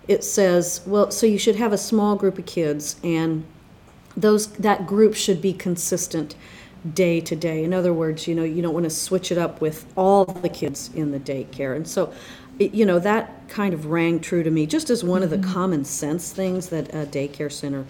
it 0.07 0.24
says, 0.24 0.81
well, 0.86 1.12
so 1.12 1.25
you 1.25 1.38
should 1.38 1.57
have 1.57 1.74
a 1.74 1.77
small 1.77 2.15
group 2.15 2.38
of 2.39 2.45
kids, 2.45 2.95
and 3.03 3.45
those 4.15 4.48
that 4.53 4.88
group 4.88 5.15
should 5.15 5.41
be 5.41 5.53
consistent 5.53 6.36
day 6.93 7.19
to 7.21 7.36
day. 7.36 7.63
In 7.63 7.74
other 7.74 7.93
words, 7.93 8.27
you 8.27 8.36
know, 8.36 8.43
you 8.43 8.62
don't 8.62 8.74
want 8.74 8.86
to 8.86 8.89
switch 8.89 9.31
it 9.31 9.38
up 9.38 9.62
with 9.62 9.86
all 9.95 10.25
the 10.25 10.50
kids 10.50 10.89
in 10.95 11.12
the 11.12 11.19
daycare. 11.19 11.75
And 11.75 11.88
so, 11.88 12.13
it, 12.59 12.73
you 12.73 12.85
know, 12.85 12.99
that 12.99 13.47
kind 13.47 13.73
of 13.73 13.87
rang 13.87 14.19
true 14.19 14.43
to 14.43 14.51
me, 14.51 14.65
just 14.65 14.89
as 14.89 15.03
one 15.03 15.23
of 15.23 15.29
the 15.29 15.37
mm-hmm. 15.37 15.51
common 15.51 15.85
sense 15.85 16.31
things 16.31 16.69
that 16.69 16.89
a 16.93 17.05
daycare 17.05 17.51
center 17.51 17.85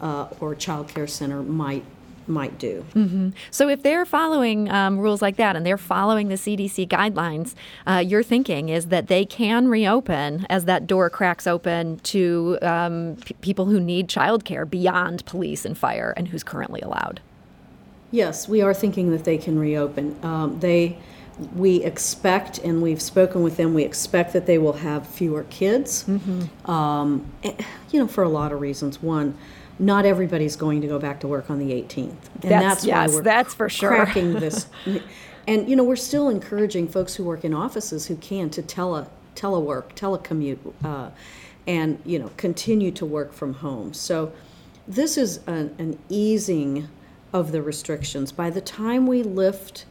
uh, 0.00 0.28
or 0.40 0.54
child 0.54 0.88
care 0.88 1.06
center 1.06 1.42
might 1.42 1.84
might 2.28 2.58
do. 2.58 2.84
Mm-hmm. 2.94 3.30
So, 3.50 3.68
if 3.68 3.82
they're 3.82 4.04
following 4.04 4.70
um, 4.70 4.98
rules 4.98 5.22
like 5.22 5.36
that 5.36 5.56
and 5.56 5.64
they're 5.64 5.78
following 5.78 6.28
the 6.28 6.34
CDC 6.34 6.88
guidelines, 6.88 7.54
uh, 7.86 7.98
your 7.98 8.22
thinking 8.22 8.68
is 8.68 8.86
that 8.86 9.08
they 9.08 9.24
can 9.24 9.68
reopen 9.68 10.46
as 10.50 10.64
that 10.64 10.86
door 10.86 11.08
cracks 11.10 11.46
open 11.46 11.98
to 12.00 12.58
um, 12.62 13.16
p- 13.24 13.34
people 13.40 13.66
who 13.66 13.80
need 13.80 14.08
childcare 14.08 14.68
beyond 14.68 15.24
police 15.26 15.64
and 15.64 15.76
fire 15.78 16.12
and 16.16 16.28
who's 16.28 16.42
currently 16.42 16.80
allowed. 16.80 17.20
Yes, 18.10 18.48
we 18.48 18.62
are 18.62 18.74
thinking 18.74 19.10
that 19.10 19.24
they 19.24 19.36
can 19.38 19.58
reopen. 19.58 20.16
Um, 20.22 20.60
they, 20.60 20.96
we 21.54 21.84
expect, 21.84 22.58
and 22.58 22.82
we've 22.82 23.02
spoken 23.02 23.42
with 23.42 23.56
them. 23.56 23.74
We 23.74 23.84
expect 23.84 24.32
that 24.32 24.46
they 24.46 24.58
will 24.58 24.74
have 24.74 25.06
fewer 25.06 25.44
kids. 25.44 26.04
Mm-hmm. 26.04 26.70
Um, 26.70 27.30
eh, 27.42 27.54
you 27.90 28.00
know, 28.00 28.06
for 28.06 28.24
a 28.24 28.28
lot 28.28 28.52
of 28.52 28.60
reasons. 28.60 29.02
One, 29.02 29.36
not 29.78 30.06
everybody's 30.06 30.56
going 30.56 30.80
to 30.80 30.86
go 30.86 30.98
back 30.98 31.20
to 31.20 31.28
work 31.28 31.50
on 31.50 31.58
the 31.58 31.72
18th, 31.72 31.94
and 31.98 32.16
that's, 32.42 32.50
that's 32.50 32.84
yes, 32.86 33.08
why 33.08 33.14
we're 33.14 33.22
that's 33.22 33.54
for 33.54 33.68
sure. 33.68 33.90
cracking 33.90 34.32
this. 34.40 34.66
and 35.46 35.68
you 35.68 35.76
know, 35.76 35.84
we're 35.84 35.96
still 35.96 36.28
encouraging 36.30 36.88
folks 36.88 37.14
who 37.14 37.24
work 37.24 37.44
in 37.44 37.52
offices 37.52 38.06
who 38.06 38.16
can 38.16 38.48
to 38.50 38.62
tele 38.62 39.08
telework, 39.34 39.92
telecommute, 39.94 40.58
uh, 40.82 41.10
and 41.66 42.00
you 42.06 42.18
know, 42.18 42.30
continue 42.38 42.90
to 42.92 43.04
work 43.04 43.34
from 43.34 43.54
home. 43.54 43.92
So, 43.92 44.32
this 44.88 45.18
is 45.18 45.40
an, 45.46 45.74
an 45.78 45.98
easing 46.08 46.88
of 47.34 47.52
the 47.52 47.60
restrictions. 47.60 48.32
By 48.32 48.48
the 48.48 48.62
time 48.62 49.06
we 49.06 49.22
lift 49.22 49.84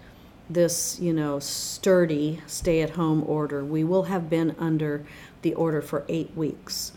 this, 0.49 0.99
you 0.99 1.13
know, 1.13 1.39
sturdy 1.39 2.41
stay-at-home 2.47 3.23
order, 3.27 3.63
we 3.63 3.83
will 3.83 4.03
have 4.03 4.29
been 4.29 4.55
under 4.59 5.05
the 5.41 5.53
order 5.53 5.81
for 5.81 6.05
eight 6.07 6.35
weeks. 6.35 6.91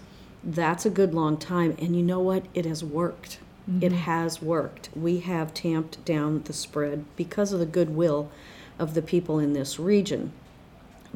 That's 0.45 0.87
a 0.87 0.91
good 0.91 1.15
long 1.15 1.37
time, 1.37 1.77
and 1.79 1.97
you 1.97 2.03
know 2.03 2.21
what? 2.21 2.47
It 2.55 2.65
has 2.65 2.85
worked. 2.85 3.39
Mm-hmm. 3.69 3.85
It 3.85 3.93
has 3.93 4.41
worked. 4.41 4.91
We 4.95 5.21
have 5.21 5.53
tamped 5.53 6.05
down 6.05 6.43
the 6.45 6.53
spread 6.53 7.05
because 7.17 7.53
of 7.53 7.61
the 7.61 7.67
goodwill 7.67 8.31
of 8.79 8.95
the 8.95 9.03
people 9.03 9.39
in 9.39 9.53
this 9.53 9.79
region. 9.79 10.33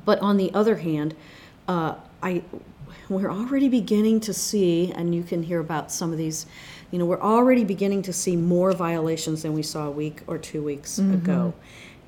But 0.04 0.18
on 0.20 0.36
the 0.36 0.52
other 0.52 0.76
hand, 0.76 1.14
uh, 1.68 1.94
I 2.22 2.42
we're 3.08 3.30
already 3.30 3.68
beginning 3.68 4.20
to 4.20 4.34
see, 4.34 4.92
and 4.92 5.14
you 5.14 5.22
can 5.22 5.42
hear 5.42 5.60
about 5.60 5.92
some 5.92 6.12
of 6.12 6.18
these 6.18 6.46
you 6.92 6.98
know, 6.98 7.06
we're 7.06 7.20
already 7.20 7.64
beginning 7.64 8.02
to 8.02 8.12
see 8.12 8.36
more 8.36 8.72
violations 8.72 9.42
than 9.42 9.54
we 9.54 9.62
saw 9.62 9.86
a 9.86 9.90
week 9.90 10.20
or 10.26 10.38
two 10.38 10.62
weeks 10.62 11.00
mm-hmm. 11.00 11.14
ago. 11.14 11.54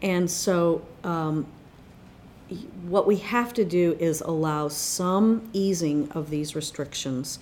And 0.05 0.31
so, 0.31 0.83
um, 1.03 1.47
what 2.87 3.07
we 3.07 3.17
have 3.17 3.55
to 3.55 3.65
do 3.65 3.97
is 3.99 4.21
allow 4.21 4.69
some 4.69 5.49
easing 5.55 6.13
of 6.13 6.29
these 6.29 6.55
restrictions 6.55 7.39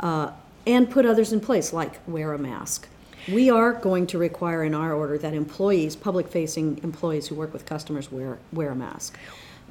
uh, 0.00 0.30
and 0.66 0.90
put 0.90 1.06
others 1.06 1.32
in 1.32 1.40
place, 1.40 1.72
like 1.72 2.06
wear 2.06 2.34
a 2.34 2.38
mask. 2.38 2.86
We 3.32 3.48
are 3.48 3.72
going 3.72 4.06
to 4.08 4.18
require 4.18 4.62
in 4.62 4.74
our 4.74 4.92
order 4.92 5.16
that 5.18 5.32
employees, 5.32 5.96
public 5.96 6.28
facing 6.28 6.78
employees 6.82 7.28
who 7.28 7.34
work 7.34 7.52
with 7.52 7.64
customers, 7.64 8.12
wear, 8.12 8.38
wear 8.52 8.70
a 8.70 8.74
mask. 8.74 9.18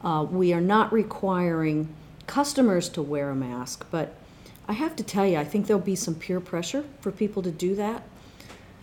Uh, 0.03 0.25
we 0.29 0.51
are 0.51 0.61
not 0.61 0.91
requiring 0.91 1.93
customers 2.25 2.89
to 2.89 3.03
wear 3.03 3.29
a 3.29 3.35
mask, 3.35 3.85
but 3.91 4.15
I 4.67 4.73
have 4.73 4.95
to 4.95 5.03
tell 5.03 5.27
you, 5.27 5.37
I 5.37 5.43
think 5.43 5.67
there'll 5.67 5.79
be 5.79 5.95
some 5.95 6.15
peer 6.15 6.39
pressure 6.39 6.85
for 7.01 7.11
people 7.11 7.43
to 7.43 7.51
do 7.51 7.75
that. 7.75 8.03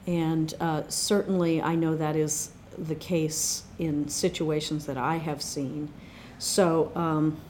And 0.06 0.54
uh, 0.60 0.82
certainly, 0.88 1.60
I 1.60 1.74
know 1.74 1.96
that 1.96 2.14
is 2.14 2.50
the 2.86 2.94
case 2.94 3.64
in 3.78 4.08
situations 4.08 4.86
that 4.86 4.96
I 4.96 5.16
have 5.16 5.42
seen. 5.42 5.92
So, 6.38 6.92
um, 6.94 7.40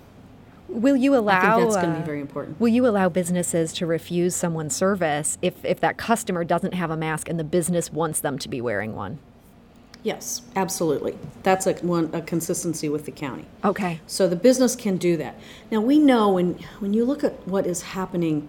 Will 0.68 0.96
you 0.96 1.16
allow? 1.16 1.56
I 1.56 1.60
think 1.60 1.70
that's 1.70 1.82
going 1.82 1.94
to 1.94 2.00
be 2.00 2.02
uh, 2.02 2.06
very 2.06 2.20
important. 2.20 2.60
Will 2.60 2.68
you 2.68 2.86
allow 2.86 3.08
businesses 3.08 3.72
to 3.74 3.86
refuse 3.86 4.36
someone 4.36 4.68
service 4.68 5.38
if, 5.40 5.64
if 5.64 5.80
that 5.80 5.96
customer 5.96 6.44
doesn't 6.44 6.74
have 6.74 6.90
a 6.90 6.96
mask 6.96 7.28
and 7.28 7.38
the 7.38 7.44
business 7.44 7.90
wants 7.90 8.20
them 8.20 8.38
to 8.38 8.50
be 8.50 8.60
wearing 8.60 8.94
one? 8.94 9.18
Yes, 10.02 10.42
absolutely. 10.54 11.18
That's 11.42 11.66
a 11.66 11.72
one 11.74 12.10
a 12.12 12.20
consistency 12.20 12.88
with 12.88 13.04
the 13.06 13.10
county. 13.10 13.46
Okay. 13.64 14.00
So 14.06 14.28
the 14.28 14.36
business 14.36 14.76
can 14.76 14.96
do 14.96 15.16
that. 15.16 15.36
Now 15.70 15.80
we 15.80 15.98
know 15.98 16.30
when 16.30 16.54
when 16.80 16.92
you 16.92 17.04
look 17.04 17.24
at 17.24 17.48
what 17.48 17.66
is 17.66 17.82
happening, 17.82 18.48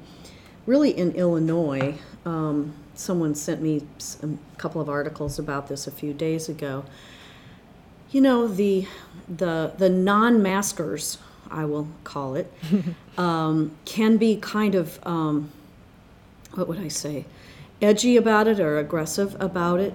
really 0.65 0.91
in 0.95 1.13
Illinois. 1.13 1.95
Um, 2.25 2.73
someone 2.99 3.35
sent 3.35 3.61
me 3.61 3.83
a 4.23 4.27
couple 4.57 4.81
of 4.81 4.89
articles 4.89 5.39
about 5.39 5.67
this 5.67 5.87
a 5.87 5.91
few 5.91 6.13
days 6.13 6.49
ago. 6.49 6.85
You 8.11 8.21
know 8.21 8.47
the 8.47 8.87
the 9.27 9.73
the 9.77 9.89
non-maskers, 9.89 11.17
I 11.49 11.65
will 11.65 11.87
call 12.03 12.35
it, 12.35 12.51
um, 13.17 13.71
can 13.85 14.17
be 14.17 14.35
kind 14.37 14.75
of 14.75 14.99
um, 15.05 15.51
what 16.53 16.67
would 16.67 16.79
I 16.79 16.87
say, 16.87 17.25
edgy 17.81 18.17
about 18.17 18.47
it 18.47 18.59
or 18.59 18.79
aggressive 18.79 19.35
about 19.39 19.79
it 19.79 19.93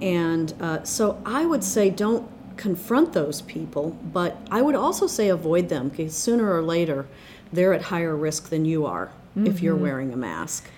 and 0.00 0.54
uh, 0.60 0.82
so 0.84 1.20
I 1.24 1.44
would 1.44 1.64
say 1.64 1.90
don't 1.90 2.28
confront 2.56 3.12
those 3.12 3.42
people, 3.42 3.96
but 4.12 4.36
I 4.50 4.62
would 4.62 4.74
also 4.74 5.06
say 5.06 5.28
avoid 5.28 5.68
them 5.68 5.88
because 5.88 6.14
sooner 6.14 6.52
or 6.52 6.62
later 6.62 7.06
they're 7.52 7.72
at 7.72 7.82
higher 7.82 8.16
risk 8.16 8.50
than 8.50 8.64
you 8.64 8.86
are 8.86 9.06
mm-hmm. 9.06 9.46
if 9.46 9.60
you're 9.60 9.74
mm-hmm. 9.74 9.82
wearing 9.82 10.12
a 10.12 10.16
mask. 10.16 10.68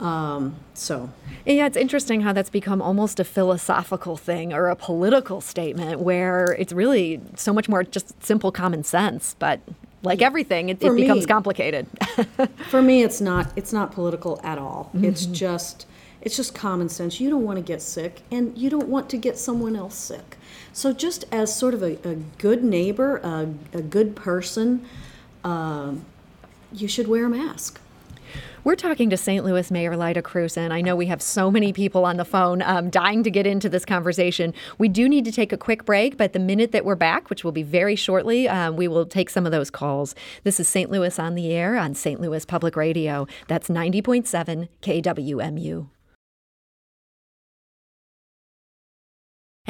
Um, 0.00 0.56
so 0.72 1.10
yeah, 1.44 1.66
it's 1.66 1.76
interesting 1.76 2.22
how 2.22 2.32
that's 2.32 2.50
become 2.50 2.80
almost 2.80 3.20
a 3.20 3.24
philosophical 3.24 4.16
thing 4.16 4.52
or 4.52 4.68
a 4.68 4.76
political 4.76 5.40
statement 5.40 6.00
where 6.00 6.56
it's 6.58 6.72
really 6.72 7.20
so 7.36 7.52
much 7.52 7.68
more 7.68 7.84
just 7.84 8.22
simple 8.22 8.50
common 8.50 8.82
sense, 8.82 9.36
but 9.38 9.60
like 10.02 10.22
everything, 10.22 10.70
it, 10.70 10.82
it 10.82 10.92
me, 10.92 11.02
becomes 11.02 11.26
complicated. 11.26 11.86
for 12.70 12.80
me, 12.80 13.02
it's 13.02 13.20
not. 13.20 13.52
It's 13.56 13.72
not 13.72 13.92
political 13.92 14.40
at 14.42 14.58
all. 14.58 14.90
Mm-hmm. 14.94 15.04
It's 15.04 15.26
just 15.26 15.86
it's 16.22 16.36
just 16.36 16.54
common 16.54 16.88
sense. 16.88 17.20
You 17.20 17.30
don't 17.30 17.44
want 17.44 17.56
to 17.56 17.62
get 17.62 17.82
sick, 17.82 18.22
and 18.30 18.56
you 18.56 18.70
don't 18.70 18.88
want 18.88 19.08
to 19.10 19.16
get 19.16 19.38
someone 19.38 19.76
else 19.76 19.94
sick. 19.94 20.36
So, 20.72 20.92
just 20.92 21.24
as 21.32 21.54
sort 21.54 21.74
of 21.74 21.82
a, 21.82 21.98
a 22.08 22.14
good 22.38 22.62
neighbor, 22.62 23.16
a, 23.18 23.48
a 23.72 23.82
good 23.82 24.16
person, 24.16 24.86
uh, 25.44 25.94
you 26.72 26.88
should 26.88 27.08
wear 27.08 27.26
a 27.26 27.30
mask. 27.30 27.80
We're 28.62 28.76
talking 28.76 29.08
to 29.08 29.16
St. 29.16 29.42
Louis 29.42 29.70
Mayor 29.70 29.96
Lyda 29.96 30.20
Krewson. 30.20 30.70
I 30.70 30.82
know 30.82 30.94
we 30.94 31.06
have 31.06 31.22
so 31.22 31.50
many 31.50 31.72
people 31.72 32.04
on 32.04 32.18
the 32.18 32.26
phone 32.26 32.60
um, 32.60 32.90
dying 32.90 33.22
to 33.22 33.30
get 33.30 33.46
into 33.46 33.70
this 33.70 33.86
conversation. 33.86 34.52
We 34.76 34.88
do 34.88 35.08
need 35.08 35.24
to 35.24 35.32
take 35.32 35.50
a 35.50 35.56
quick 35.56 35.86
break, 35.86 36.18
but 36.18 36.34
the 36.34 36.40
minute 36.40 36.70
that 36.72 36.84
we're 36.84 36.94
back, 36.94 37.30
which 37.30 37.42
will 37.42 37.52
be 37.52 37.62
very 37.62 37.96
shortly, 37.96 38.48
um, 38.50 38.76
we 38.76 38.86
will 38.86 39.06
take 39.06 39.30
some 39.30 39.46
of 39.46 39.52
those 39.52 39.70
calls. 39.70 40.14
This 40.44 40.60
is 40.60 40.68
St. 40.68 40.90
Louis 40.90 41.18
on 41.18 41.36
the 41.36 41.50
Air 41.52 41.78
on 41.78 41.94
St. 41.94 42.20
Louis 42.20 42.44
Public 42.44 42.76
Radio. 42.76 43.26
That's 43.48 43.68
90.7 43.68 44.68
KWMU. 44.82 45.88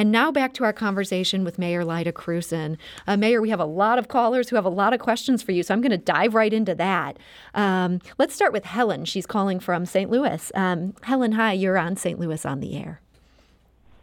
And 0.00 0.10
now 0.10 0.32
back 0.32 0.54
to 0.54 0.64
our 0.64 0.72
conversation 0.72 1.44
with 1.44 1.58
Mayor 1.58 1.84
Lyda 1.84 2.12
Krewson. 2.12 2.78
Uh, 3.06 3.18
Mayor, 3.18 3.42
we 3.42 3.50
have 3.50 3.60
a 3.60 3.66
lot 3.66 3.98
of 3.98 4.08
callers 4.08 4.48
who 4.48 4.56
have 4.56 4.64
a 4.64 4.70
lot 4.70 4.94
of 4.94 4.98
questions 4.98 5.42
for 5.42 5.52
you, 5.52 5.62
so 5.62 5.74
I'm 5.74 5.82
going 5.82 5.90
to 5.90 5.98
dive 5.98 6.34
right 6.34 6.54
into 6.54 6.74
that. 6.76 7.18
Um, 7.52 8.00
let's 8.16 8.34
start 8.34 8.50
with 8.50 8.64
Helen. 8.64 9.04
She's 9.04 9.26
calling 9.26 9.60
from 9.60 9.84
St. 9.84 10.10
Louis. 10.10 10.50
Um, 10.54 10.94
Helen, 11.02 11.32
hi, 11.32 11.52
you're 11.52 11.76
on 11.76 11.96
St. 11.96 12.18
Louis 12.18 12.46
on 12.46 12.60
the 12.60 12.78
air. 12.78 13.02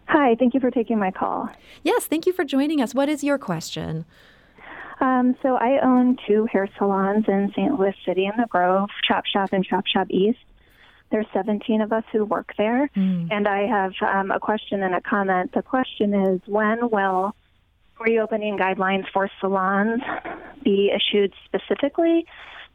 Hi, 0.08 0.36
thank 0.38 0.54
you 0.54 0.60
for 0.60 0.70
taking 0.70 1.00
my 1.00 1.10
call. 1.10 1.50
Yes, 1.82 2.06
thank 2.06 2.28
you 2.28 2.32
for 2.32 2.46
joining 2.46 2.80
us. 2.80 2.94
What 2.94 3.10
is 3.10 3.24
your 3.24 3.40
question? 3.40 4.06
Um, 5.02 5.36
so 5.42 5.56
I 5.56 5.84
own 5.84 6.18
two 6.28 6.46
hair 6.52 6.70
salons 6.78 7.26
in 7.28 7.52
St. 7.56 7.74
Louis 7.74 7.96
City 8.06 8.26
in 8.26 8.34
the 8.38 8.46
Grove, 8.46 8.90
Chop 9.08 9.26
Shop 9.26 9.50
and 9.52 9.66
Chop 9.66 9.88
Shop 9.88 10.06
East. 10.12 10.38
There's 11.10 11.26
17 11.34 11.82
of 11.82 11.94
us 11.94 12.04
who 12.12 12.26
work 12.26 12.54
there, 12.58 12.90
mm. 12.96 13.28
and 13.32 13.48
I 13.48 13.66
have 13.68 13.94
um, 14.02 14.32
a 14.32 14.40
question 14.40 14.84
and 14.84 14.94
a 14.94 15.02
comment. 15.02 15.54
The 15.54 15.62
question 15.62 16.14
is, 16.14 16.42
when 16.46 16.90
will 16.90 17.34
reopening 18.00 18.58
guidelines 18.58 19.06
for 19.12 19.30
salons 19.40 20.02
be 20.64 20.92
issued 20.94 21.34
specifically? 21.46 22.26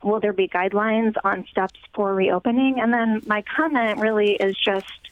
Will 0.02 0.18
there 0.18 0.32
be 0.32 0.48
guidelines 0.48 1.14
on 1.22 1.46
steps 1.50 1.78
for 1.94 2.14
reopening? 2.14 2.80
And 2.80 2.92
then 2.92 3.22
my 3.26 3.42
comment 3.42 4.00
really 4.00 4.32
is 4.32 4.56
just 4.56 5.10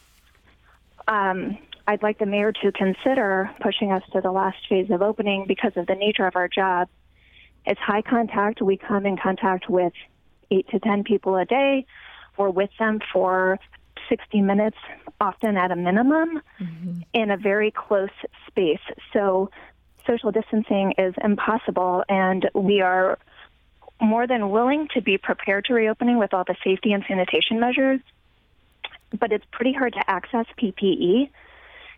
um, 1.07 1.59
I'd 1.87 2.03
like 2.03 2.19
the 2.19 2.27
mayor 2.27 2.53
to 2.53 2.73
consider 2.73 3.51
pushing 3.61 3.91
us 3.91 4.03
to 4.13 4.21
the 4.21 4.31
last 4.31 4.59
phase 4.69 4.91
of 4.91 5.03
opening 5.03 5.47
because 5.47 5.73
of 5.77 5.87
the 5.87 5.95
nature 5.95 6.27
of 6.27 6.37
our 6.37 6.49
job. 6.49 6.89
It's 7.67 7.81
high 7.81 8.03
contact. 8.03 8.63
We 8.63 8.77
come 8.77 9.07
in 9.07 9.17
contact 9.17 9.69
with 9.69 9.93
eight 10.51 10.69
to 10.71 10.79
10 10.79 11.05
people 11.05 11.37
a 11.37 11.45
day 11.45 11.87
we're 12.41 12.51
with 12.51 12.71
them 12.79 13.01
for 13.13 13.59
60 14.09 14.41
minutes, 14.41 14.79
often 15.21 15.57
at 15.57 15.71
a 15.71 15.77
minimum, 15.77 16.41
mm-hmm. 16.61 17.01
in 17.13 17.31
a 17.31 17.37
very 17.37 17.71
close 17.71 18.11
space. 18.49 18.81
So 19.13 19.51
social 20.07 20.33
distancing 20.33 20.95
is 20.99 21.15
impossible, 21.23 22.03
and 22.09 22.49
we 22.55 22.81
are 22.81 23.19
more 24.01 24.27
than 24.27 24.51
willing 24.51 24.89
to 24.95 25.03
be 25.03 25.19
prepared 25.19 25.67
to 25.67 25.75
reopening 25.75 26.19
with 26.19 26.33
all 26.33 26.45
the 26.45 26.57
safety 26.65 26.93
and 26.93 27.05
sanitation 27.07 27.61
measures. 27.61 28.01
But 29.19 29.33
it's 29.33 29.45
pretty 29.53 29.73
hard 29.73 29.93
to 29.95 30.11
access 30.11 30.47
PPE, 30.59 31.31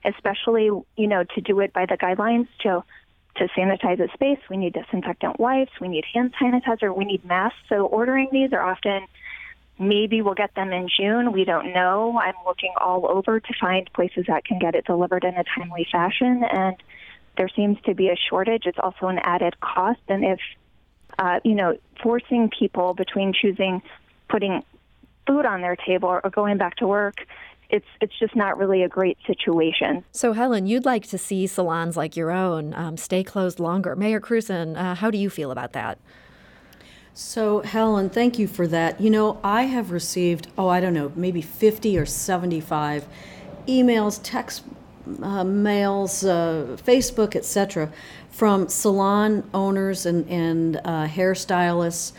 especially 0.04 0.64
you 0.64 1.06
know 1.06 1.24
to 1.34 1.40
do 1.40 1.60
it 1.60 1.72
by 1.72 1.86
the 1.86 1.96
guidelines. 1.96 2.48
To 2.62 2.82
to 3.36 3.48
sanitize 3.56 4.00
a 4.00 4.12
space, 4.12 4.40
we 4.50 4.56
need 4.56 4.74
disinfectant 4.74 5.38
wipes, 5.38 5.72
we 5.80 5.88
need 5.88 6.04
hand 6.12 6.34
sanitizer, 6.40 6.94
we 6.94 7.04
need 7.04 7.24
masks. 7.24 7.58
So 7.68 7.86
ordering 7.86 8.28
these 8.32 8.52
are 8.52 8.62
often 8.62 9.06
maybe 9.78 10.22
we'll 10.22 10.34
get 10.34 10.54
them 10.54 10.72
in 10.72 10.88
June. 10.88 11.32
We 11.32 11.44
don't 11.44 11.72
know. 11.72 12.18
I'm 12.22 12.34
looking 12.46 12.72
all 12.80 13.10
over 13.10 13.40
to 13.40 13.54
find 13.60 13.90
places 13.94 14.26
that 14.28 14.44
can 14.44 14.58
get 14.58 14.74
it 14.74 14.84
delivered 14.84 15.24
in 15.24 15.34
a 15.34 15.44
timely 15.56 15.86
fashion, 15.90 16.42
and 16.50 16.76
there 17.36 17.48
seems 17.54 17.78
to 17.86 17.94
be 17.94 18.08
a 18.08 18.16
shortage. 18.28 18.64
It's 18.66 18.78
also 18.78 19.06
an 19.06 19.18
added 19.22 19.60
cost, 19.60 20.00
and 20.08 20.24
if 20.24 20.40
uh, 21.18 21.40
you 21.44 21.54
know, 21.54 21.76
forcing 22.02 22.50
people 22.58 22.94
between 22.94 23.32
choosing 23.34 23.82
putting 24.28 24.62
food 25.26 25.44
on 25.44 25.60
their 25.60 25.76
table 25.76 26.08
or 26.08 26.22
going 26.30 26.56
back 26.56 26.74
to 26.76 26.86
work 26.86 27.16
it's 27.72 27.86
it's 28.02 28.12
just 28.20 28.36
not 28.36 28.58
really 28.58 28.82
a 28.82 28.88
great 28.88 29.16
situation. 29.26 30.04
So, 30.12 30.34
Helen, 30.34 30.66
you'd 30.66 30.84
like 30.84 31.06
to 31.08 31.18
see 31.18 31.46
salons 31.46 31.96
like 31.96 32.16
your 32.16 32.30
own 32.30 32.74
um, 32.74 32.96
stay 32.96 33.24
closed 33.24 33.58
longer. 33.58 33.96
Mayor 33.96 34.20
Krewson, 34.20 34.76
uh, 34.76 34.94
how 34.94 35.10
do 35.10 35.18
you 35.18 35.30
feel 35.30 35.50
about 35.50 35.72
that? 35.72 35.98
So, 37.14 37.60
Helen, 37.60 38.08
thank 38.08 38.38
you 38.38 38.48
for 38.48 38.66
that. 38.68 39.00
You 39.00 39.10
know, 39.10 39.38
I 39.44 39.64
have 39.64 39.90
received, 39.90 40.48
oh, 40.56 40.68
I 40.68 40.80
don't 40.80 40.94
know, 40.94 41.12
maybe 41.14 41.42
50 41.42 41.98
or 41.98 42.06
75 42.06 43.06
emails, 43.68 44.18
text 44.22 44.62
uh, 45.22 45.44
mails, 45.44 46.24
uh, 46.24 46.78
Facebook, 46.84 47.36
etc., 47.36 47.90
from 48.30 48.68
salon 48.68 49.48
owners 49.52 50.06
and, 50.06 50.26
and 50.30 50.78
uh, 50.78 51.06
hairstylists 51.06 52.12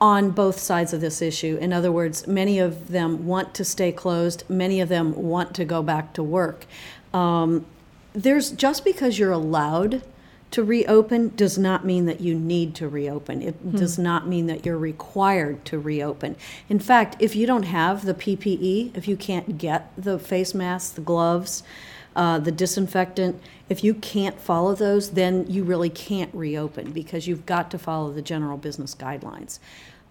on 0.00 0.30
both 0.30 0.58
sides 0.58 0.94
of 0.94 1.02
this 1.02 1.20
issue. 1.20 1.58
In 1.60 1.74
other 1.74 1.92
words, 1.92 2.26
many 2.26 2.58
of 2.58 2.88
them 2.88 3.26
want 3.26 3.52
to 3.54 3.64
stay 3.64 3.92
closed, 3.92 4.44
many 4.48 4.80
of 4.80 4.88
them 4.88 5.14
want 5.14 5.54
to 5.56 5.66
go 5.66 5.82
back 5.82 6.14
to 6.14 6.22
work. 6.22 6.64
Um, 7.12 7.66
there's 8.14 8.50
just 8.50 8.84
because 8.84 9.18
you're 9.18 9.32
allowed 9.32 10.02
to 10.50 10.64
reopen 10.64 11.34
does 11.36 11.56
not 11.56 11.84
mean 11.84 12.06
that 12.06 12.20
you 12.20 12.34
need 12.34 12.74
to 12.76 12.88
reopen. 12.88 13.40
It 13.42 13.54
hmm. 13.54 13.76
does 13.76 13.98
not 13.98 14.26
mean 14.26 14.46
that 14.46 14.66
you're 14.66 14.78
required 14.78 15.64
to 15.66 15.78
reopen. 15.78 16.36
In 16.68 16.78
fact, 16.80 17.16
if 17.20 17.36
you 17.36 17.46
don't 17.46 17.64
have 17.64 18.04
the 18.04 18.14
PPE, 18.14 18.96
if 18.96 19.06
you 19.06 19.16
can't 19.16 19.58
get 19.58 19.92
the 19.96 20.18
face 20.18 20.54
masks, 20.54 20.90
the 20.90 21.00
gloves, 21.00 21.62
uh, 22.16 22.38
the 22.38 22.50
disinfectant, 22.50 23.40
if 23.68 23.84
you 23.84 23.94
can't 23.94 24.40
follow 24.40 24.74
those, 24.74 25.10
then 25.10 25.46
you 25.48 25.62
really 25.62 25.90
can't 25.90 26.34
reopen 26.34 26.90
because 26.90 27.28
you've 27.28 27.46
got 27.46 27.70
to 27.70 27.78
follow 27.78 28.10
the 28.10 28.22
general 28.22 28.56
business 28.56 28.94
guidelines. 28.96 29.60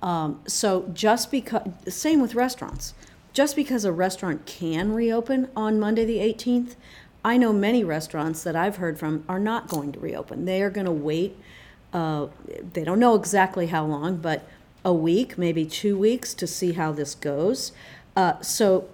Um, 0.02 0.40
so 0.48 0.90
just 0.94 1.30
because, 1.30 1.70
same 1.88 2.22
with 2.22 2.36
restaurants. 2.36 2.94
Just 3.34 3.56
because 3.56 3.86
a 3.86 3.92
restaurant 3.92 4.46
can 4.46 4.94
reopen 4.94 5.50
on 5.56 5.80
Monday 5.80 6.06
the 6.06 6.18
18th, 6.18 6.76
I 7.24 7.38
know 7.38 7.52
many 7.52 7.84
restaurants 7.84 8.44
that 8.44 8.56
I've 8.56 8.78
heard 8.78 8.98
from 8.98 9.24
are 9.28 9.40
not 9.40 9.68
going 9.68 9.92
to 9.94 10.00
reopen. 10.00 10.46
They 10.46 10.62
are 10.62 10.70
going 10.70 10.86
to 10.86 10.92
wait. 10.92 11.38
Uh, 11.92 12.28
they 12.74 12.84
don't 12.84 13.00
know 13.00 13.16
exactly 13.16 13.68
how 13.68 13.86
long, 13.86 14.18
but 14.18 14.48
a 14.86 14.94
week, 14.94 15.38
maybe 15.38 15.66
two 15.66 15.98
weeks 15.98 16.34
to 16.36 16.48
see 16.48 16.74
how 16.74 16.92
this 16.92 17.16
goes. 17.16 17.72
Uh, 18.16 18.40
so 18.42 18.88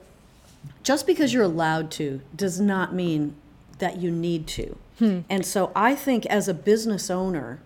just 0.84 1.06
because 1.06 1.34
you're 1.34 1.44
allowed 1.44 1.92
to 1.92 2.22
does 2.36 2.60
not 2.60 2.94
mean 2.94 3.36
that 3.80 3.98
you 3.98 4.10
need 4.10 4.48
to. 4.48 4.78
Hmm. 5.00 5.20
And 5.30 5.46
so 5.46 5.72
I 5.76 5.94
think 5.94 6.26
as 6.28 6.48
a 6.48 6.54
business 6.54 7.10
owner, 7.10 7.60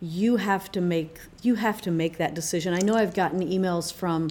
you 0.00 0.36
have 0.36 0.70
to 0.72 0.80
make 0.80 1.18
you 1.42 1.56
have 1.56 1.80
to 1.82 1.90
make 1.90 2.18
that 2.18 2.34
decision. 2.34 2.74
I 2.74 2.78
know 2.78 2.94
I've 2.94 3.14
gotten 3.14 3.40
emails 3.40 3.92
from 3.92 4.30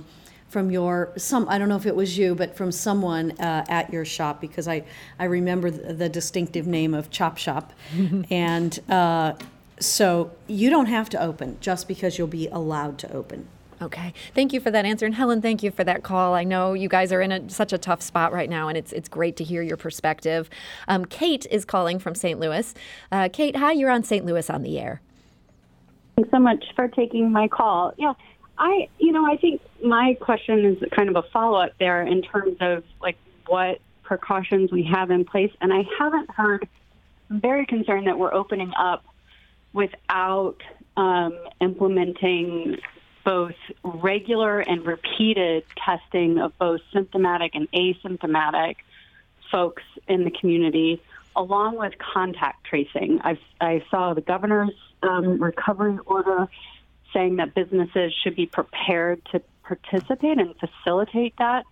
from 0.50 0.72
your 0.72 1.12
some 1.18 1.48
I 1.50 1.58
don't 1.58 1.70
know 1.70 1.76
if 1.76 1.86
it 1.86 1.96
was 1.96 2.18
you, 2.18 2.36
but 2.36 2.56
from 2.56 2.72
someone 2.72 3.32
uh, 3.40 3.66
at 3.68 3.92
your 3.92 4.06
shop 4.06 4.42
because 4.42 4.68
I 4.68 4.84
I 5.20 5.26
remember 5.26 5.70
the, 5.72 5.94
the 5.94 6.10
distinctive 6.10 6.68
name 6.68 6.94
of 6.94 7.10
Chop 7.10 7.38
Shop, 7.38 7.74
and 8.30 8.80
uh, 8.90 9.34
so 9.80 10.32
you 10.48 10.70
don't 10.70 10.88
have 10.88 11.10
to 11.10 11.22
open 11.22 11.58
just 11.60 11.88
because 11.88 12.18
you'll 12.18 12.28
be 12.28 12.48
allowed 12.48 12.98
to 13.00 13.12
open. 13.12 13.48
Okay, 13.80 14.12
thank 14.34 14.54
you 14.54 14.60
for 14.60 14.72
that 14.72 14.86
answer, 14.86 15.06
and 15.06 15.14
Helen, 15.14 15.40
thank 15.40 15.62
you 15.62 15.70
for 15.70 15.84
that 15.84 16.02
call. 16.02 16.34
I 16.34 16.44
know 16.44 16.74
you 16.74 16.90
guys 16.90 17.12
are 17.12 17.22
in 17.22 17.32
a, 17.32 17.48
such 17.48 17.72
a 17.74 17.78
tough 17.78 18.02
spot 18.02 18.34
right 18.34 18.50
now, 18.50 18.70
and 18.70 18.78
it's 18.78 18.92
it's 18.92 19.08
great 19.08 19.36
to 19.38 19.44
hear 19.44 19.62
your 19.62 19.78
perspective. 19.78 20.50
Um, 20.88 21.06
Kate 21.06 21.46
is 21.52 21.64
calling 21.64 22.00
from 22.00 22.16
St. 22.16 22.40
Louis. 22.40 22.74
Uh, 23.12 23.30
Kate, 23.32 23.56
hi, 23.56 23.74
you're 23.74 23.92
on 23.92 24.04
St. 24.04 24.26
Louis 24.26 24.50
on 24.50 24.64
the 24.64 24.80
air. 24.80 25.02
Thanks 26.16 26.32
so 26.32 26.40
much 26.40 26.66
for 26.76 26.88
taking 26.88 27.32
my 27.32 27.48
call. 27.48 27.94
Yeah, 27.98 28.14
I, 28.58 28.90
you 29.00 29.12
know, 29.12 29.26
I 29.26 29.38
think 29.38 29.62
my 29.84 30.16
question 30.20 30.66
is 30.66 30.90
kind 30.96 31.10
of 31.10 31.16
a 31.16 31.24
follow 31.32 31.60
up 31.60 31.74
there 31.80 32.02
in 32.02 32.22
terms 32.22 32.58
of 32.60 32.84
like 33.02 33.18
what 33.46 33.80
precautions 34.04 34.72
we 34.72 34.84
have 34.84 35.12
in 35.12 35.26
place. 35.26 35.52
And 35.62 35.72
I 35.72 35.84
haven't 36.00 36.32
heard, 36.32 36.68
I'm 37.30 37.40
very 37.42 37.66
concerned 37.66 38.08
that 38.08 38.18
we're 38.18 38.34
opening 38.34 38.74
up 38.78 39.06
without 39.74 40.58
um, 40.96 41.38
implementing 41.62 42.78
both 43.24 43.56
regular 43.84 44.62
and 44.62 44.86
repeated 44.86 45.64
testing 45.86 46.40
of 46.40 46.58
both 46.58 46.80
symptomatic 46.94 47.54
and 47.56 47.70
asymptomatic 47.72 48.78
folks 49.52 49.84
in 50.08 50.24
the 50.24 50.32
community, 50.32 51.02
along 51.36 51.78
with 51.78 51.94
contact 51.98 52.66
tracing. 52.66 53.20
I've, 53.24 53.40
I 53.60 53.84
saw 53.92 54.14
the 54.14 54.22
governor's 54.22 54.72
um, 55.04 55.44
recovery 55.44 56.00
order 56.06 56.48
saying 57.14 57.38
that 57.38 57.54
businesses 57.54 58.14
should 58.24 58.36
be 58.36 58.46
prepared 58.46 59.22
to 59.32 59.42
participate 59.64 60.40
and 60.40 60.56
facilitate 60.58 61.34
that. 61.38 61.66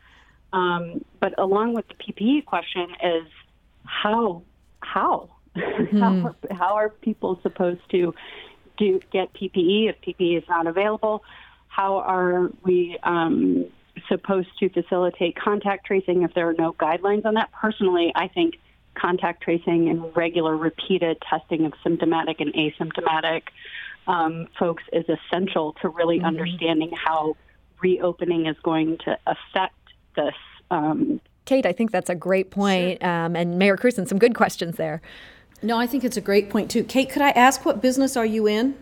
Um, 0.53 1.03
but 1.19 1.37
along 1.37 1.73
with 1.73 1.85
the 1.87 1.95
PPE 1.95 2.45
question 2.45 2.87
is 3.03 3.27
how 3.83 4.43
how 4.79 5.29
mm-hmm. 5.55 5.97
how, 5.99 6.35
how 6.51 6.75
are 6.75 6.89
people 6.89 7.39
supposed 7.41 7.81
to 7.91 8.13
do 8.77 8.99
get 9.11 9.33
PPE 9.33 9.89
if 9.89 10.01
PPE 10.01 10.37
is 10.37 10.43
not 10.49 10.67
available? 10.67 11.23
How 11.67 11.97
are 11.97 12.49
we 12.63 12.97
um, 13.03 13.65
supposed 14.07 14.49
to 14.59 14.69
facilitate 14.69 15.35
contact 15.35 15.85
tracing 15.85 16.23
if 16.23 16.33
there 16.33 16.49
are 16.49 16.53
no 16.53 16.73
guidelines 16.73 17.25
on 17.25 17.33
that? 17.33 17.51
Personally, 17.51 18.11
I 18.15 18.27
think 18.27 18.55
contact 18.95 19.43
tracing 19.43 19.89
and 19.89 20.15
regular 20.15 20.55
repeated 20.55 21.21
testing 21.29 21.65
of 21.65 21.73
symptomatic 21.83 22.39
and 22.39 22.53
asymptomatic 22.53 23.43
um, 24.07 24.47
folks 24.57 24.83
is 24.93 25.05
essential 25.07 25.73
to 25.81 25.89
really 25.89 26.17
mm-hmm. 26.17 26.25
understanding 26.25 26.91
how 26.95 27.35
reopening 27.81 28.45
is 28.47 28.55
going 28.63 28.97
to 29.05 29.17
affect 29.27 29.75
this. 30.15 30.35
Um, 30.71 31.21
Kate, 31.45 31.65
I 31.65 31.73
think 31.73 31.91
that's 31.91 32.09
a 32.09 32.15
great 32.15 32.49
point. 32.49 33.01
Sure. 33.01 33.09
Um, 33.09 33.35
and 33.35 33.59
Mayor 33.59 33.77
Krewson, 33.77 34.07
some 34.07 34.17
good 34.17 34.35
questions 34.35 34.77
there. 34.77 35.01
No, 35.61 35.77
I 35.77 35.87
think 35.87 36.03
it's 36.03 36.17
a 36.17 36.21
great 36.21 36.49
point 36.49 36.71
too. 36.71 36.83
Kate, 36.83 37.09
could 37.09 37.21
I 37.21 37.29
ask 37.31 37.65
what 37.65 37.81
business 37.81 38.17
are 38.17 38.25
you 38.25 38.47
in? 38.47 38.75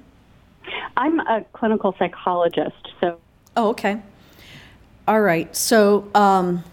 I'm 0.95 1.19
a 1.19 1.45
clinical 1.53 1.95
psychologist. 1.99 2.89
So. 3.01 3.19
Oh, 3.57 3.69
okay. 3.69 4.01
All 5.07 5.21
right. 5.21 5.53
So, 5.55 6.09
um, 6.15 6.63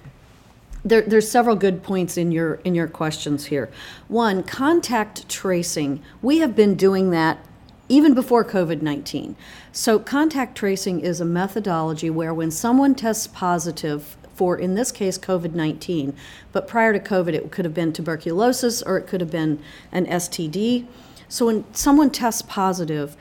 there, 0.84 1.02
there's 1.02 1.30
several 1.30 1.56
good 1.56 1.82
points 1.82 2.16
in 2.16 2.32
your 2.32 2.54
in 2.64 2.74
your 2.74 2.88
questions 2.88 3.46
here. 3.46 3.70
One, 4.08 4.42
contact 4.42 5.28
tracing. 5.28 6.02
We 6.22 6.38
have 6.38 6.56
been 6.56 6.74
doing 6.74 7.10
that 7.10 7.44
even 7.90 8.14
before 8.14 8.44
COVID 8.44 8.80
19. 8.80 9.36
So, 9.72 9.98
contact 9.98 10.56
tracing 10.56 11.00
is 11.00 11.20
a 11.20 11.24
methodology 11.24 12.08
where 12.08 12.32
when 12.32 12.50
someone 12.50 12.94
tests 12.94 13.26
positive 13.26 14.16
for, 14.34 14.56
in 14.56 14.76
this 14.76 14.92
case, 14.92 15.18
COVID 15.18 15.52
19, 15.52 16.14
but 16.52 16.68
prior 16.68 16.92
to 16.92 17.00
COVID, 17.00 17.34
it 17.34 17.50
could 17.50 17.64
have 17.64 17.74
been 17.74 17.92
tuberculosis 17.92 18.80
or 18.80 18.96
it 18.96 19.06
could 19.06 19.20
have 19.20 19.30
been 19.30 19.60
an 19.92 20.06
STD. 20.06 20.86
So, 21.28 21.46
when 21.46 21.64
someone 21.74 22.10
tests 22.10 22.42
positive, 22.42 23.16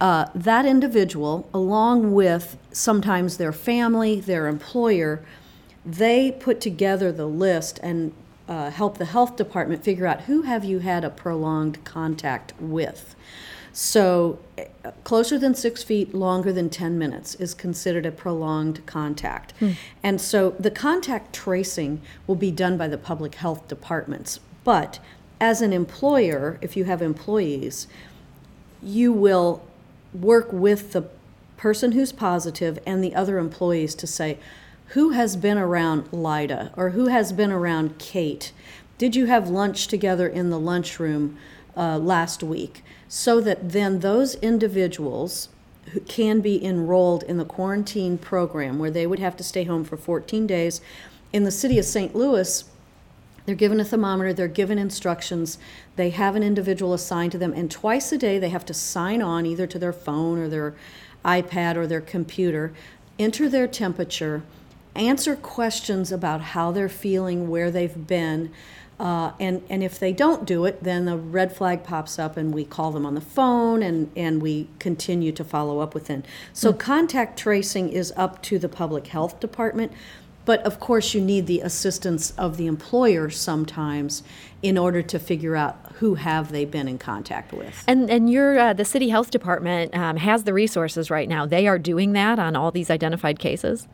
uh, 0.00 0.26
that 0.34 0.64
individual, 0.64 1.48
along 1.52 2.12
with 2.12 2.56
sometimes 2.72 3.36
their 3.36 3.52
family, 3.52 4.20
their 4.20 4.46
employer, 4.46 5.22
they 5.84 6.32
put 6.32 6.60
together 6.60 7.12
the 7.12 7.26
list 7.26 7.78
and 7.82 8.12
uh, 8.48 8.70
help 8.70 8.96
the 8.96 9.04
health 9.04 9.36
department 9.36 9.84
figure 9.84 10.06
out 10.06 10.22
who 10.22 10.42
have 10.42 10.64
you 10.64 10.78
had 10.78 11.04
a 11.04 11.10
prolonged 11.10 11.84
contact 11.84 12.54
with. 12.58 13.14
So, 13.78 14.38
uh, 14.58 14.92
closer 15.04 15.36
than 15.36 15.54
six 15.54 15.82
feet, 15.82 16.14
longer 16.14 16.50
than 16.50 16.70
10 16.70 16.98
minutes 16.98 17.34
is 17.34 17.52
considered 17.52 18.06
a 18.06 18.10
prolonged 18.10 18.86
contact. 18.86 19.52
Hmm. 19.58 19.72
And 20.02 20.18
so, 20.18 20.54
the 20.58 20.70
contact 20.70 21.34
tracing 21.34 22.00
will 22.26 22.36
be 22.36 22.50
done 22.50 22.78
by 22.78 22.88
the 22.88 22.96
public 22.96 23.34
health 23.34 23.68
departments. 23.68 24.40
But 24.64 24.98
as 25.42 25.60
an 25.60 25.74
employer, 25.74 26.58
if 26.62 26.74
you 26.74 26.84
have 26.84 27.02
employees, 27.02 27.86
you 28.82 29.12
will 29.12 29.62
work 30.14 30.50
with 30.50 30.92
the 30.92 31.10
person 31.58 31.92
who's 31.92 32.12
positive 32.12 32.78
and 32.86 33.04
the 33.04 33.14
other 33.14 33.36
employees 33.36 33.94
to 33.96 34.06
say, 34.06 34.38
who 34.94 35.10
has 35.10 35.36
been 35.36 35.58
around 35.58 36.10
Lyda 36.14 36.72
or 36.78 36.90
who 36.90 37.08
has 37.08 37.30
been 37.30 37.52
around 37.52 37.98
Kate? 37.98 38.52
Did 38.96 39.14
you 39.14 39.26
have 39.26 39.50
lunch 39.50 39.86
together 39.86 40.26
in 40.26 40.48
the 40.48 40.58
lunchroom 40.58 41.36
uh, 41.76 41.98
last 41.98 42.42
week? 42.42 42.82
So 43.08 43.40
that 43.40 43.70
then 43.70 44.00
those 44.00 44.34
individuals 44.36 45.48
who 45.92 46.00
can 46.00 46.40
be 46.40 46.64
enrolled 46.64 47.22
in 47.24 47.36
the 47.36 47.44
quarantine 47.44 48.18
program 48.18 48.78
where 48.78 48.90
they 48.90 49.06
would 49.06 49.20
have 49.20 49.36
to 49.36 49.44
stay 49.44 49.64
home 49.64 49.84
for 49.84 49.96
14 49.96 50.46
days. 50.46 50.80
In 51.32 51.44
the 51.44 51.50
city 51.50 51.78
of 51.78 51.84
St. 51.84 52.14
Louis, 52.14 52.64
they're 53.44 53.54
given 53.54 53.78
a 53.78 53.84
thermometer, 53.84 54.32
they're 54.32 54.48
given 54.48 54.78
instructions, 54.78 55.58
they 55.94 56.10
have 56.10 56.34
an 56.34 56.42
individual 56.42 56.92
assigned 56.92 57.32
to 57.32 57.38
them, 57.38 57.52
and 57.52 57.70
twice 57.70 58.10
a 58.10 58.18
day 58.18 58.38
they 58.40 58.48
have 58.48 58.66
to 58.66 58.74
sign 58.74 59.22
on 59.22 59.46
either 59.46 59.68
to 59.68 59.78
their 59.78 59.92
phone 59.92 60.38
or 60.38 60.48
their 60.48 60.74
iPad 61.24 61.76
or 61.76 61.86
their 61.86 62.00
computer, 62.00 62.72
enter 63.18 63.48
their 63.48 63.68
temperature, 63.68 64.42
answer 64.96 65.36
questions 65.36 66.10
about 66.10 66.40
how 66.40 66.72
they're 66.72 66.88
feeling, 66.88 67.48
where 67.48 67.70
they've 67.70 68.06
been. 68.06 68.52
Uh, 68.98 69.32
and, 69.38 69.62
and 69.68 69.82
if 69.82 69.98
they 69.98 70.12
don't 70.12 70.46
do 70.46 70.64
it, 70.64 70.82
then 70.82 71.04
the 71.04 71.18
red 71.18 71.54
flag 71.54 71.84
pops 71.84 72.18
up 72.18 72.36
and 72.36 72.54
we 72.54 72.64
call 72.64 72.90
them 72.92 73.04
on 73.04 73.14
the 73.14 73.20
phone 73.20 73.82
and, 73.82 74.10
and 74.16 74.40
we 74.40 74.68
continue 74.78 75.30
to 75.32 75.44
follow 75.44 75.80
up 75.80 75.94
with 75.94 76.06
them. 76.06 76.22
So, 76.54 76.70
mm-hmm. 76.70 76.78
contact 76.78 77.38
tracing 77.38 77.90
is 77.90 78.12
up 78.16 78.42
to 78.44 78.58
the 78.58 78.70
public 78.70 79.08
health 79.08 79.38
department. 79.38 79.92
But 80.46 80.62
of 80.62 80.78
course, 80.78 81.12
you 81.12 81.20
need 81.20 81.46
the 81.48 81.60
assistance 81.60 82.30
of 82.38 82.56
the 82.56 82.66
employer 82.68 83.28
sometimes 83.30 84.22
in 84.62 84.78
order 84.78 85.02
to 85.02 85.18
figure 85.18 85.56
out 85.56 85.76
who 85.94 86.14
have 86.14 86.52
they 86.52 86.64
been 86.64 86.88
in 86.88 86.98
contact 86.98 87.52
with. 87.52 87.84
And 87.88 88.08
and 88.08 88.30
your 88.30 88.58
uh, 88.58 88.72
the 88.72 88.84
city 88.84 89.08
health 89.08 89.30
department 89.32 89.94
um, 89.94 90.16
has 90.18 90.44
the 90.44 90.54
resources 90.54 91.10
right 91.10 91.28
now. 91.28 91.46
They 91.46 91.66
are 91.66 91.78
doing 91.78 92.12
that 92.12 92.38
on 92.38 92.54
all 92.54 92.70
these 92.70 92.90
identified 92.90 93.40
cases. 93.40 93.88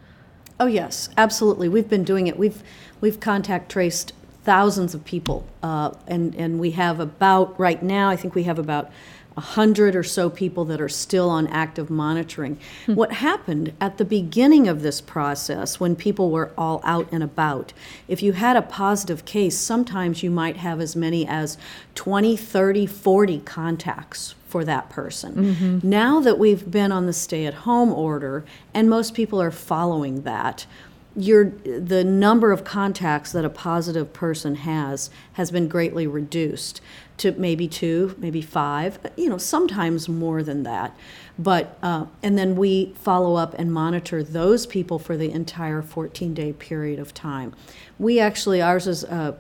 Oh 0.61 0.67
yes, 0.67 1.09
absolutely. 1.17 1.71
We've 1.71 1.89
been 1.89 2.05
doing 2.05 2.27
it. 2.27 2.39
We've 2.39 2.63
we've 3.01 3.19
contact 3.19 3.73
traced 3.73 4.13
thousands 4.45 4.95
of 4.95 5.05
people, 5.05 5.47
uh, 5.63 5.93
and 6.07 6.35
and 6.35 6.59
we 6.59 6.73
have 6.73 7.01
about 7.01 7.59
right 7.59 7.83
now. 7.83 8.09
I 8.09 8.17
think 8.17 8.35
we 8.35 8.45
have 8.45 8.59
about 8.59 8.91
a 9.37 9.41
hundred 9.41 9.97
or 9.97 10.03
so 10.03 10.29
people 10.29 10.65
that 10.67 10.81
are 10.81 10.89
still 10.89 11.31
on 11.31 11.47
active 11.47 11.91
monitoring. 11.91 12.59
Hmm. 12.87 12.95
What 12.95 13.13
happened 13.13 13.73
at 13.81 13.99
the 13.99 14.05
beginning 14.05 14.69
of 14.69 14.83
this 14.83 15.01
process, 15.01 15.81
when 15.81 15.97
people 15.97 16.31
were 16.31 16.51
all 16.57 16.81
out 16.85 17.09
and 17.13 17.23
about, 17.23 17.73
if 18.09 18.23
you 18.23 18.33
had 18.33 18.57
a 18.57 18.63
positive 18.63 19.25
case, 19.25 19.57
sometimes 19.57 20.23
you 20.23 20.31
might 20.31 20.59
have 20.59 20.81
as 20.81 20.95
many 20.95 21.27
as 21.27 21.57
20, 21.95 22.37
30, 22.37 22.87
40 22.87 23.39
contacts 23.41 24.35
for 24.47 24.65
that 24.67 24.91
person. 24.91 25.35
Mm-hmm. 25.35 25.89
Now 25.89 26.21
that 26.21 26.39
we've 26.39 26.71
been 26.71 26.93
on 26.93 27.07
the 27.07 27.15
stay 27.15 27.47
at 27.47 27.55
home 27.55 27.91
order, 27.91 28.45
and 28.75 28.91
most 28.91 29.15
people 29.15 29.41
are 29.41 29.51
following 29.51 30.23
that, 30.23 30.67
your 31.15 31.45
the 31.45 32.05
number 32.05 32.53
of 32.53 32.65
contacts 32.65 33.33
that 33.33 33.45
a 33.45 33.51
positive 33.51 34.13
person 34.13 34.55
has 34.57 35.11
has 35.35 35.51
been 35.51 35.69
greatly 35.69 36.07
reduced 36.07 36.81
to 37.19 37.33
maybe 37.33 37.69
two, 37.69 38.15
maybe 38.19 38.41
five, 38.41 38.99
you 39.17 39.29
know, 39.29 39.39
sometimes 39.39 40.09
more 40.09 40.43
than 40.43 40.63
that. 40.63 40.97
But 41.39 41.79
uh, 41.83 42.07
and 42.23 42.37
then 42.39 42.57
we 42.57 42.95
follow 42.97 43.37
up 43.37 43.55
and 43.59 43.73
monitor 43.73 44.23
those 44.23 44.67
people 44.67 44.99
for 44.99 45.17
the 45.17 45.31
entire 45.31 45.83
14-day 45.83 46.55
period 46.55 46.99
of 46.99 47.15
time. 47.15 47.55
We 47.99 48.19
actually 48.19 48.63
ours 48.63 48.87
is. 48.87 49.05
Uh, 49.05 49.37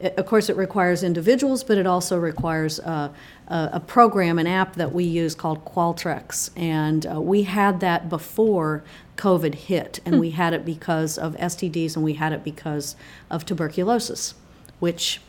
of 0.00 0.26
course, 0.26 0.48
it 0.48 0.56
requires 0.56 1.02
individuals, 1.02 1.62
but 1.62 1.76
it 1.76 1.86
also 1.86 2.18
requires 2.18 2.80
uh, 2.80 3.10
a, 3.48 3.70
a, 3.74 3.80
program, 3.80 4.38
an 4.38 4.46
app 4.46 4.76
that 4.76 4.92
we 4.92 5.04
use 5.04 5.34
called 5.34 5.64
Qualtrics. 5.64 6.50
And 6.56 7.06
uh, 7.06 7.20
we 7.20 7.42
had 7.42 7.80
that 7.80 8.08
before 8.08 8.82
COVID 9.16 9.54
hit, 9.54 10.00
and 10.06 10.14
hmm. 10.14 10.20
we 10.20 10.30
had 10.30 10.54
it 10.54 10.64
because 10.64 11.18
of 11.18 11.36
STDs 11.36 11.96
and 11.96 12.04
we 12.04 12.14
had 12.14 12.32
it 12.32 12.42
because 12.42 12.96
of 13.30 13.44
tuberculosis, 13.44 14.34
which 14.78 15.20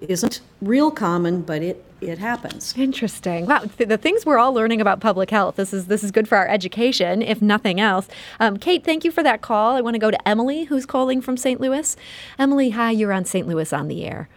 isn't 0.00 0.40
real 0.60 0.90
common, 0.90 1.42
but 1.42 1.62
it 1.62 1.84
it 2.00 2.18
happens. 2.18 2.74
Interesting. 2.78 3.46
Wow, 3.46 3.64
the 3.76 3.98
things 3.98 4.24
we're 4.24 4.38
all 4.38 4.54
learning 4.54 4.80
about 4.80 5.00
public 5.00 5.30
health. 5.30 5.56
This 5.56 5.72
is 5.72 5.86
this 5.86 6.02
is 6.02 6.10
good 6.10 6.28
for 6.28 6.38
our 6.38 6.48
education, 6.48 7.22
if 7.22 7.42
nothing 7.42 7.80
else. 7.80 8.08
Um, 8.38 8.56
Kate, 8.56 8.84
thank 8.84 9.04
you 9.04 9.10
for 9.10 9.22
that 9.22 9.42
call. 9.42 9.76
I 9.76 9.80
want 9.80 9.94
to 9.94 9.98
go 9.98 10.10
to 10.10 10.28
Emily, 10.28 10.64
who's 10.64 10.86
calling 10.86 11.20
from 11.20 11.36
St. 11.36 11.60
Louis. 11.60 11.96
Emily, 12.38 12.70
hi. 12.70 12.90
You're 12.90 13.12
on 13.12 13.24
St. 13.24 13.46
Louis 13.46 13.72
on 13.72 13.88
the 13.88 14.04
air. 14.04 14.28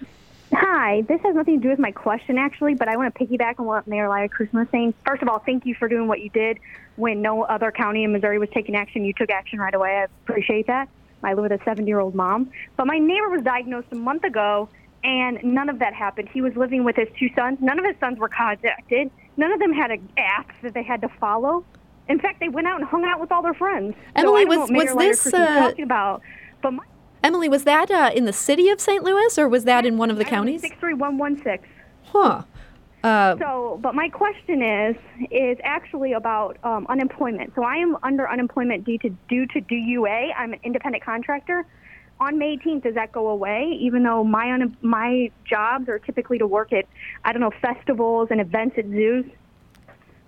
Hi, 0.54 1.02
this 1.08 1.20
has 1.22 1.34
nothing 1.34 1.58
to 1.60 1.64
do 1.64 1.70
with 1.70 1.80
my 1.80 1.92
question 1.92 2.38
actually, 2.38 2.76
but 2.76 2.88
I 2.88 2.96
want 2.96 3.14
to 3.16 3.26
piggyback 3.26 3.60
on 3.60 3.66
what 3.66 3.88
Mayor 3.88 4.08
Lyda 4.08 4.32
Krewson 4.32 4.54
was 4.54 4.68
saying. 4.72 4.94
First 5.06 5.24
of 5.24 5.28
all, 5.28 5.40
thank 5.40 5.66
you 5.66 5.74
for 5.74 5.88
doing 5.88 6.08
what 6.08 6.22
you 6.22 6.30
did 6.30 6.60
when 6.96 7.24
no 7.24 7.44
other 7.44 7.72
county 7.72 8.04
in 8.04 8.12
Missouri 8.12 8.38
was 8.38 8.50
taking 8.54 8.76
action. 8.76 9.04
You 9.04 9.14
took 9.14 9.32
action 9.32 9.58
right 9.60 9.74
away. 9.74 10.02
I 10.02 10.04
appreciate 10.04 10.68
that. 10.68 10.90
I 11.24 11.34
live 11.34 11.50
with 11.50 11.60
a 11.60 11.64
seven 11.64 11.88
year 11.88 12.00
old 12.00 12.14
mom. 12.14 12.52
But 12.76 12.86
my 12.86 13.00
neighbor 13.00 13.30
was 13.30 13.42
diagnosed 13.42 13.88
a 13.92 13.96
month 13.96 14.24
ago, 14.24 14.70
and 15.04 15.44
none 15.44 15.70
of 15.70 15.80
that 15.80 15.94
happened. 15.94 16.30
He 16.34 16.42
was 16.42 16.56
living 16.56 16.84
with 16.84 16.96
his 16.96 17.08
two 17.20 17.30
sons. 17.36 17.58
None 17.62 17.80
of 17.80 17.86
his 17.86 17.96
sons 18.00 18.20
were 18.20 18.30
contacted. 18.30 19.12
None 19.38 19.52
of 19.52 19.60
them 19.60 19.74
had 19.74 19.92
an 19.92 20.10
app 20.18 20.52
that 20.62 20.74
they 20.74 20.84
had 20.84 21.02
to 21.02 21.10
follow. 21.20 21.66
In 22.08 22.20
fact, 22.20 22.40
they 22.40 22.50
went 22.50 22.68
out 22.68 22.80
and 22.80 22.90
hung 22.90 23.06
out 23.06 23.20
with 23.20 23.32
all 23.32 23.42
their 23.42 23.54
friends. 23.54 23.96
Emily, 24.16 24.44
so 24.44 24.60
was, 24.60 24.72
was 24.72 24.96
this 24.96 25.34
uh, 25.34 25.60
talking 25.60 25.84
about? 25.84 26.22
But 26.62 26.72
my, 26.72 26.84
Emily, 27.24 27.48
was 27.50 27.64
that 27.64 27.90
uh, 27.90 28.12
in 28.14 28.26
the 28.26 28.34
city 28.34 28.70
of 28.70 28.82
St. 28.82 29.04
Louis, 29.04 29.38
or 29.38 29.48
was 29.48 29.64
that 29.64 29.86
in 29.86 29.98
one 29.98 30.12
of 30.12 30.18
the 30.18 30.26
counties? 30.26 30.62
Six 30.62 30.76
three 30.80 30.94
one 30.94 31.18
one 31.18 31.42
six. 31.42 31.68
Huh. 32.04 32.44
Uh, 33.04 33.38
so, 33.38 33.80
but 33.82 33.96
my 33.96 34.08
question 34.08 34.62
is 34.62 34.96
is 35.30 35.58
actually 35.64 36.14
about 36.14 36.58
um, 36.64 36.86
unemployment. 36.88 37.54
So 37.56 37.64
I 37.64 37.76
am 37.76 37.98
under 38.04 38.30
unemployment 38.30 38.86
due 38.86 38.98
to 39.00 39.10
due 39.30 39.46
to 39.48 39.62
DUA. 39.62 40.32
I'm 40.38 40.54
an 40.54 40.60
independent 40.64 41.04
contractor. 41.04 41.66
On 42.24 42.38
May 42.38 42.56
18th, 42.56 42.84
does 42.84 42.96
that 42.96 43.12
go 43.12 43.28
away? 43.28 43.78
Even 43.82 44.04
though 44.04 44.24
my 44.24 44.50
un- 44.54 44.78
my 44.82 45.30
jobs 45.44 45.90
are 45.90 46.00
typically 46.00 46.38
to 46.38 46.48
work 46.48 46.72
at 46.72 46.86
I 47.26 47.34
don't 47.34 47.42
know 47.42 47.52
festivals 47.62 48.30
and 48.32 48.40
events 48.40 48.78
at 48.78 48.86
zoos. 48.86 49.26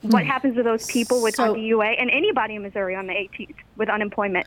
What 0.02 0.24
hmm. 0.24 0.30
happens 0.30 0.56
to 0.58 0.64
those 0.64 0.86
people 0.88 1.22
with 1.22 1.36
so, 1.36 1.56
DUA 1.56 1.96
and 1.98 2.12
anybody 2.12 2.56
in 2.56 2.64
Missouri 2.64 2.98
on 2.98 3.08
the 3.08 3.14
18th 3.14 3.56
with 3.78 3.90
unemployment? 3.90 4.46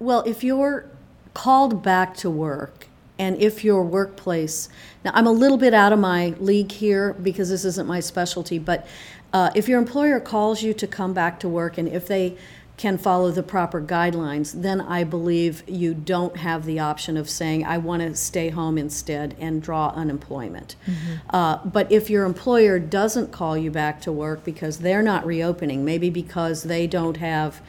Well, 0.00 0.24
if 0.26 0.42
you're 0.42 0.90
called 1.34 1.84
back 1.84 2.16
to 2.16 2.30
work 2.30 2.88
and 3.20 3.40
if 3.40 3.62
your 3.62 3.84
workplace 3.84 4.68
now 5.04 5.10
i'm 5.14 5.26
a 5.26 5.32
little 5.32 5.58
bit 5.58 5.74
out 5.74 5.92
of 5.92 5.98
my 5.98 6.34
league 6.40 6.72
here 6.72 7.12
because 7.14 7.48
this 7.48 7.64
isn't 7.64 7.86
my 7.86 8.00
specialty 8.00 8.58
but 8.58 8.86
uh, 9.32 9.50
if 9.54 9.68
your 9.68 9.78
employer 9.78 10.18
calls 10.20 10.62
you 10.62 10.72
to 10.72 10.86
come 10.86 11.12
back 11.12 11.38
to 11.38 11.48
work 11.48 11.76
and 11.76 11.86
if 11.88 12.06
they 12.06 12.36
can 12.78 12.96
follow 12.96 13.30
the 13.30 13.42
proper 13.42 13.82
guidelines 13.82 14.62
then 14.62 14.80
i 14.80 15.04
believe 15.04 15.62
you 15.68 15.92
don't 15.92 16.38
have 16.38 16.64
the 16.64 16.78
option 16.78 17.16
of 17.16 17.28
saying 17.28 17.64
i 17.64 17.76
want 17.76 18.00
to 18.00 18.14
stay 18.14 18.48
home 18.48 18.78
instead 18.78 19.36
and 19.38 19.60
draw 19.62 19.88
unemployment 19.90 20.76
mm-hmm. 20.86 21.36
uh, 21.36 21.58
but 21.64 21.90
if 21.92 22.08
your 22.08 22.24
employer 22.24 22.78
doesn't 22.78 23.30
call 23.30 23.56
you 23.56 23.70
back 23.70 24.00
to 24.00 24.10
work 24.10 24.44
because 24.44 24.78
they're 24.78 25.02
not 25.02 25.26
reopening 25.26 25.84
maybe 25.84 26.08
because 26.08 26.62
they 26.62 26.86
don't 26.86 27.18
have 27.18 27.60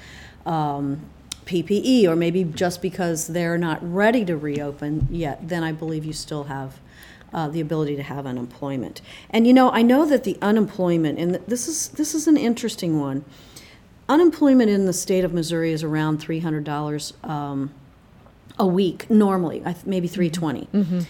um, 0.46 1.02
PPE, 1.50 2.06
or 2.06 2.16
maybe 2.16 2.44
just 2.44 2.80
because 2.80 3.28
they're 3.28 3.58
not 3.58 3.80
ready 3.82 4.24
to 4.24 4.38
reopen 4.38 5.08
yet, 5.10 5.50
then 5.50 5.64
I 5.64 5.72
believe 5.72 6.06
you 6.06 6.14
still 6.14 6.44
have 6.44 6.80
uh, 7.34 7.48
the 7.48 7.60
ability 7.60 7.96
to 7.96 8.04
have 8.04 8.28
unemployment. 8.28 9.02
And 9.32 9.48
you 9.48 9.54
know, 9.54 9.72
I 9.72 9.82
know 9.82 10.06
that 10.06 10.24
the 10.24 10.38
unemployment, 10.44 11.18
and 11.18 11.36
this 11.48 11.68
is 11.68 11.90
this 11.90 12.14
is 12.14 12.28
an 12.28 12.38
interesting 12.38 13.00
one. 13.00 13.26
Unemployment 14.10 14.70
in 14.70 14.86
the 14.86 14.94
state 14.94 15.24
of 15.24 15.34
Missouri 15.34 15.72
is 15.72 15.84
around 15.84 16.20
three 16.20 16.40
hundred 16.40 16.66
dollars 16.66 17.14
um, 17.24 17.72
a 18.58 18.68
week 18.68 19.10
normally, 19.10 19.64
maybe 19.86 20.08
three 20.08 20.30
twenty. 20.30 20.68
Mm-hmm. 20.74 21.02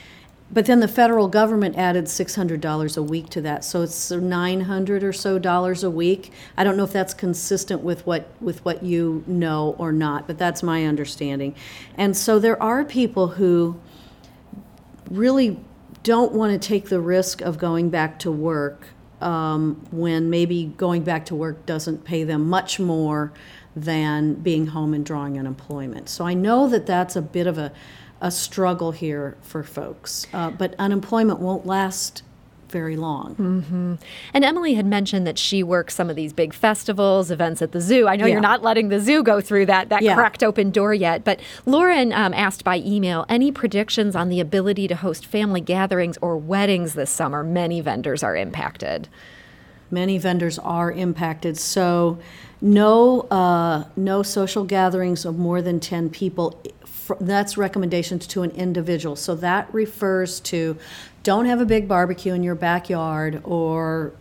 But 0.51 0.65
then 0.65 0.79
the 0.79 0.87
federal 0.87 1.27
government 1.27 1.77
added 1.77 2.05
$600 2.05 2.97
a 2.97 3.03
week 3.03 3.29
to 3.29 3.41
that. 3.41 3.63
So 3.63 3.83
it's 3.83 4.09
900 4.09 5.03
or 5.03 5.13
so 5.13 5.37
dollars 5.37 5.83
a 5.83 5.91
week. 5.91 6.31
I 6.57 6.63
don't 6.63 6.75
know 6.75 6.83
if 6.83 6.91
that's 6.91 7.13
consistent 7.13 7.81
with 7.81 8.05
what 8.07 8.29
with 8.41 8.65
what 8.65 8.81
you 8.81 9.23
know 9.27 9.75
or 9.77 9.91
not, 9.91 10.25
but 10.25 10.39
that's 10.39 10.63
my 10.63 10.85
understanding. 10.85 11.53
And 11.95 12.17
so 12.17 12.39
there 12.39 12.61
are 12.61 12.83
people 12.83 13.27
who 13.27 13.79
really 15.09 15.59
don't 16.01 16.31
want 16.31 16.59
to 16.59 16.67
take 16.67 16.89
the 16.89 16.99
risk 16.99 17.41
of 17.41 17.57
going 17.57 17.89
back 17.89 18.17
to 18.19 18.31
work 18.31 18.87
um, 19.21 19.85
when 19.91 20.29
maybe 20.29 20.73
going 20.77 21.03
back 21.03 21.25
to 21.27 21.35
work 21.35 21.65
doesn't 21.65 22.03
pay 22.03 22.23
them 22.23 22.49
much 22.49 22.79
more 22.79 23.33
than 23.75 24.33
being 24.35 24.67
home 24.67 24.93
and 24.93 25.05
drawing 25.05 25.37
unemployment. 25.37 26.09
So 26.09 26.25
I 26.25 26.33
know 26.33 26.67
that 26.69 26.85
that's 26.85 27.15
a 27.15 27.21
bit 27.21 27.47
of 27.47 27.57
a 27.57 27.71
a 28.21 28.31
struggle 28.31 28.91
here 28.91 29.37
for 29.41 29.63
folks. 29.63 30.27
Uh, 30.33 30.49
but 30.49 30.75
unemployment 30.77 31.39
won't 31.39 31.65
last 31.65 32.23
very 32.71 32.95
long. 32.95 33.35
Mm-hmm. 33.35 33.95
And 34.33 34.45
Emily 34.45 34.73
had 34.75 34.85
mentioned 34.85 35.25
that 35.27 35.37
she 35.37 35.63
works 35.63 35.95
some 35.95 36.09
of 36.09 36.15
these 36.15 36.33
big 36.33 36.53
festivals, 36.53 37.31
events 37.31 37.61
at 37.61 37.71
the 37.71 37.81
zoo. 37.81 38.07
I 38.07 38.15
know 38.15 38.25
yeah. 38.25 38.33
you're 38.33 38.41
not 38.41 38.63
letting 38.63 38.89
the 38.89 38.99
zoo 38.99 39.23
go 39.23 39.41
through 39.41 39.65
that 39.67 39.89
that 39.89 40.01
yeah. 40.01 40.15
cracked 40.15 40.43
open 40.43 40.71
door 40.71 40.93
yet, 40.93 41.23
but 41.23 41.39
Lauren 41.65 42.13
um, 42.13 42.33
asked 42.33 42.63
by 42.63 42.77
email 42.77 43.25
any 43.29 43.51
predictions 43.51 44.15
on 44.15 44.29
the 44.29 44.39
ability 44.39 44.87
to 44.87 44.95
host 44.95 45.25
family 45.25 45.61
gatherings 45.61 46.17
or 46.21 46.37
weddings 46.37 46.93
this 46.93 47.09
summer. 47.09 47.43
Many 47.43 47.81
vendors 47.81 48.23
are 48.23 48.35
impacted. 48.35 49.07
Many 49.91 50.17
vendors 50.17 50.59
are 50.59 50.91
impacted. 50.91 51.57
So 51.57 52.19
No, 52.61 53.21
uh, 53.31 53.85
no 53.95 54.21
social 54.21 54.65
gatherings 54.65 55.25
of 55.25 55.37
more 55.37 55.61
than 55.61 55.79
10 55.79 56.09
people. 56.09 56.61
That's 57.19 57.57
recommendations 57.57 58.27
to 58.27 58.43
an 58.43 58.51
individual. 58.51 59.15
So 59.15 59.33
that 59.35 59.73
refers 59.73 60.39
to, 60.41 60.77
don't 61.29 61.45
have 61.45 61.61
a 61.61 61.65
big 61.65 61.87
barbecue 61.87 62.33
in 62.33 62.41
your 62.41 62.55
backyard 62.55 63.39
or, 63.43 64.13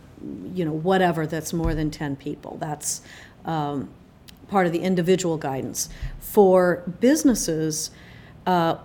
you 0.53 0.63
know, 0.63 0.71
whatever 0.71 1.25
that's 1.25 1.53
more 1.53 1.73
than 1.73 1.89
10 1.89 2.15
people. 2.17 2.57
That's 2.61 3.01
um, 3.45 3.89
part 4.47 4.67
of 4.67 4.73
the 4.73 4.81
individual 4.81 5.35
guidance. 5.35 5.89
For 6.19 6.83
businesses, 6.99 7.89
uh, 8.45 8.77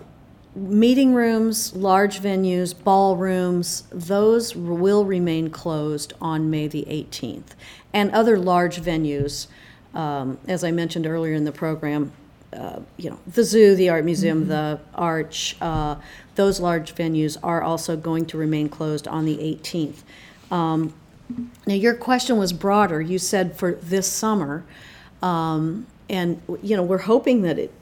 meeting 0.56 1.12
rooms, 1.12 1.76
large 1.76 2.22
venues, 2.22 2.72
ballrooms, 2.72 3.82
those 3.90 4.56
will 4.56 5.04
remain 5.04 5.50
closed 5.50 6.14
on 6.18 6.48
May 6.48 6.66
the 6.66 6.86
18th. 6.88 7.52
And 7.92 8.10
other 8.12 8.38
large 8.38 8.80
venues, 8.80 9.48
um, 9.92 10.38
as 10.48 10.64
I 10.64 10.70
mentioned 10.70 11.06
earlier 11.06 11.34
in 11.34 11.44
the 11.44 11.52
program, 11.52 12.10
uh, 12.54 12.80
you 12.96 13.10
know, 13.10 13.18
the 13.26 13.44
zoo, 13.44 13.74
the 13.74 13.88
art 13.88 14.04
museum, 14.04 14.48
the 14.48 14.80
arch, 14.94 15.56
uh, 15.60 15.96
those 16.34 16.60
large 16.60 16.94
venues 16.94 17.36
are 17.42 17.62
also 17.62 17.96
going 17.96 18.26
to 18.26 18.38
remain 18.38 18.68
closed 18.68 19.06
on 19.08 19.24
the 19.24 19.36
18th. 19.38 20.02
Um, 20.50 20.94
now, 21.66 21.74
your 21.74 21.94
question 21.94 22.36
was 22.36 22.52
broader. 22.52 23.00
You 23.00 23.18
said 23.18 23.56
for 23.56 23.72
this 23.72 24.10
summer, 24.10 24.64
um, 25.22 25.86
and 26.08 26.40
you 26.62 26.76
know, 26.76 26.82
we're 26.82 26.98
hoping 26.98 27.42
that 27.42 27.58
it, 27.58 27.72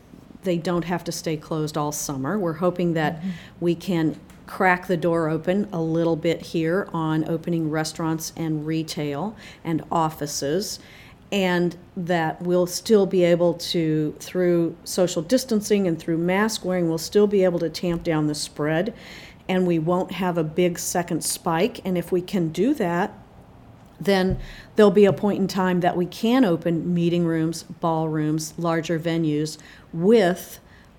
they 0.44 0.58
don't 0.58 0.84
have 0.84 1.04
to 1.04 1.12
stay 1.12 1.36
closed 1.36 1.76
all 1.76 1.92
summer. 1.92 2.38
We're 2.38 2.54
hoping 2.54 2.94
that 2.94 3.22
we 3.60 3.74
can 3.74 4.18
crack 4.46 4.86
the 4.86 4.96
door 4.96 5.28
open 5.28 5.68
a 5.72 5.80
little 5.80 6.16
bit 6.16 6.42
here 6.42 6.88
on 6.92 7.28
opening 7.28 7.70
restaurants 7.70 8.32
and 8.36 8.66
retail 8.66 9.36
and 9.64 9.82
offices, 9.90 10.78
and 11.32 11.74
that 11.96 12.40
we'll 12.42 12.66
still 12.66 13.06
be 13.06 13.24
able 13.24 13.54
to, 13.54 14.14
through 14.20 14.76
social 14.84 15.22
distancing 15.22 15.88
and 15.88 15.98
through 15.98 16.18
mask 16.18 16.62
wearing, 16.62 16.88
we'll 16.88 16.98
still 16.98 17.26
be 17.26 17.42
able 17.42 17.58
to 17.58 17.70
tamp 17.70 18.04
down 18.04 18.26
the 18.26 18.34
spread, 18.34 18.94
and 19.48 19.66
we 19.66 19.78
won't 19.78 20.12
have 20.12 20.36
a 20.36 20.44
big 20.44 20.78
second 20.78 21.24
spike. 21.24 21.80
And 21.86 21.96
if 21.96 22.12
we 22.12 22.20
can 22.20 22.50
do 22.50 22.74
that, 22.74 23.18
then 23.98 24.38
there'll 24.76 24.90
be 24.90 25.06
a 25.06 25.12
point 25.12 25.38
in 25.38 25.48
time 25.48 25.80
that 25.80 25.96
we 25.96 26.04
can 26.04 26.44
open 26.44 26.92
meeting 26.92 27.24
rooms, 27.24 27.62
ballrooms, 27.62 28.52
larger 28.58 28.98
venues 28.98 29.58
with 29.92 30.58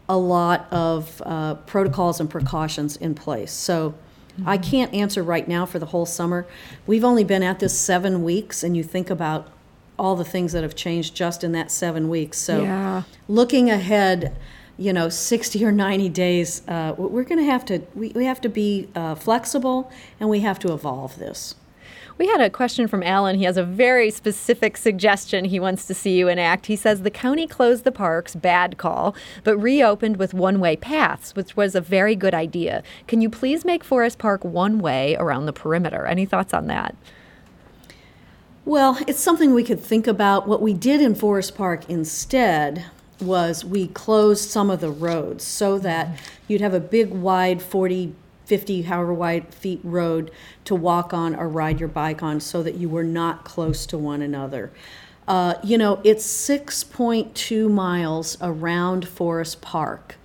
a 0.09 0.17
lot 0.17 0.67
of 0.71 1.21
uh, 1.25 1.55
protocols 1.55 2.19
and 2.19 2.29
precautions 2.29 2.97
in 2.97 3.13
place. 3.13 3.51
So 3.51 3.93
I 4.45 4.57
can't 4.57 4.93
answer 4.93 5.21
right 5.21 5.47
now 5.47 5.65
for 5.65 5.79
the 5.79 5.85
whole 5.87 6.05
summer. 6.05 6.47
We've 6.87 7.03
only 7.03 7.23
been 7.23 7.43
at 7.43 7.59
this 7.59 7.77
seven 7.77 8.23
weeks, 8.23 8.63
and 8.63 8.75
you 8.75 8.83
think 8.83 9.09
about 9.09 9.47
all 9.99 10.15
the 10.15 10.23
things 10.25 10.51
that 10.53 10.63
have 10.63 10.75
changed 10.75 11.15
just 11.15 11.43
in 11.43 11.51
that 11.53 11.71
seven 11.71 12.09
weeks. 12.09 12.37
So 12.39 12.63
Yeah. 12.63 13.03
looking 13.27 13.69
ahead, 13.69 14.35
you 14.77 14.91
know, 14.91 15.07
60 15.09 15.63
or 15.63 15.71
90 15.71 16.09
days, 16.09 16.61
uh, 16.67 16.93
we're 16.97 17.23
going 17.23 17.39
to 17.39 17.45
have 17.45 17.63
to 17.65 17.81
we, 17.95 18.09
we 18.09 18.25
have 18.25 18.41
to 18.41 18.49
be 18.49 18.87
uh, 18.95 19.15
flexible 19.15 19.91
and 20.19 20.29
we 20.29 20.39
have 20.41 20.57
to 20.59 20.73
evolve 20.73 21.17
this. 21.19 21.55
We 22.15 22.27
had 22.27 22.41
a 22.41 22.49
question 22.51 22.87
from 22.87 23.01
Alan. 23.01 23.37
He 23.37 23.43
has 23.45 23.57
a 23.57 23.63
very 23.63 24.11
specific 24.11 24.77
suggestion 24.77 25.45
he 25.45 25.59
wants 25.59 25.87
to 25.87 25.95
see 25.95 26.15
you 26.17 26.27
enact. 26.27 26.67
He 26.67 26.75
says 26.75 27.01
the 27.01 27.09
county 27.09 27.47
closed 27.47 27.85
the 27.85 27.91
parks, 27.91 28.35
bad 28.35 28.77
call, 28.77 29.15
but 29.43 29.57
reopened 29.57 30.17
with 30.17 30.31
one 30.31 30.59
way 30.59 30.75
paths, 30.75 31.35
which 31.35 31.55
was 31.57 31.73
a 31.73 31.81
very 31.81 32.15
good 32.15 32.35
idea. 32.35 32.83
Can 33.07 33.21
you 33.21 33.31
please 33.31 33.65
make 33.65 33.83
Forest 33.83 34.19
Park 34.19 34.43
one 34.45 34.77
way 34.77 35.15
around 35.19 35.47
the 35.47 35.53
perimeter? 35.53 36.05
Any 36.05 36.25
thoughts 36.27 36.53
on 36.53 36.67
that? 36.67 36.95
Well, 38.65 38.97
it's 39.07 39.19
something 39.19 39.53
we 39.53 39.65
could 39.65 39.81
think 39.81 40.07
about. 40.07 40.47
What 40.47 40.61
we 40.61 40.73
did 40.73 41.01
in 41.01 41.15
Forest 41.15 41.53
Park 41.55 41.89
instead 41.89 42.85
was 43.19 43.65
we 43.65 43.87
closed 43.87 44.49
some 44.49 44.69
of 44.69 44.79
the 44.79 44.89
roads 44.89 45.43
so 45.43 45.77
that 45.79 46.17
you'd 46.47 46.61
have 46.61 46.73
a 46.73 46.79
big, 46.79 47.09
wide 47.09 47.61
40, 47.61 48.15
50, 48.45 48.83
however 48.83 49.13
wide 49.13 49.53
feet 49.53 49.81
road 49.83 50.31
to 50.63 50.75
walk 50.75 51.13
on 51.13 51.35
or 51.35 51.49
ride 51.49 51.81
your 51.81 51.89
bike 51.89 52.23
on 52.23 52.39
so 52.39 52.63
that 52.63 52.75
you 52.75 52.87
were 52.87 53.03
not 53.03 53.43
close 53.43 53.85
to 53.87 53.97
one 53.97 54.21
another. 54.21 54.71
Uh, 55.27 55.55
you 55.61 55.77
know, 55.77 55.99
it's 56.05 56.25
6.2 56.25 57.69
miles 57.69 58.37
around 58.39 59.05
Forest 59.05 59.61
Park. 59.61 60.15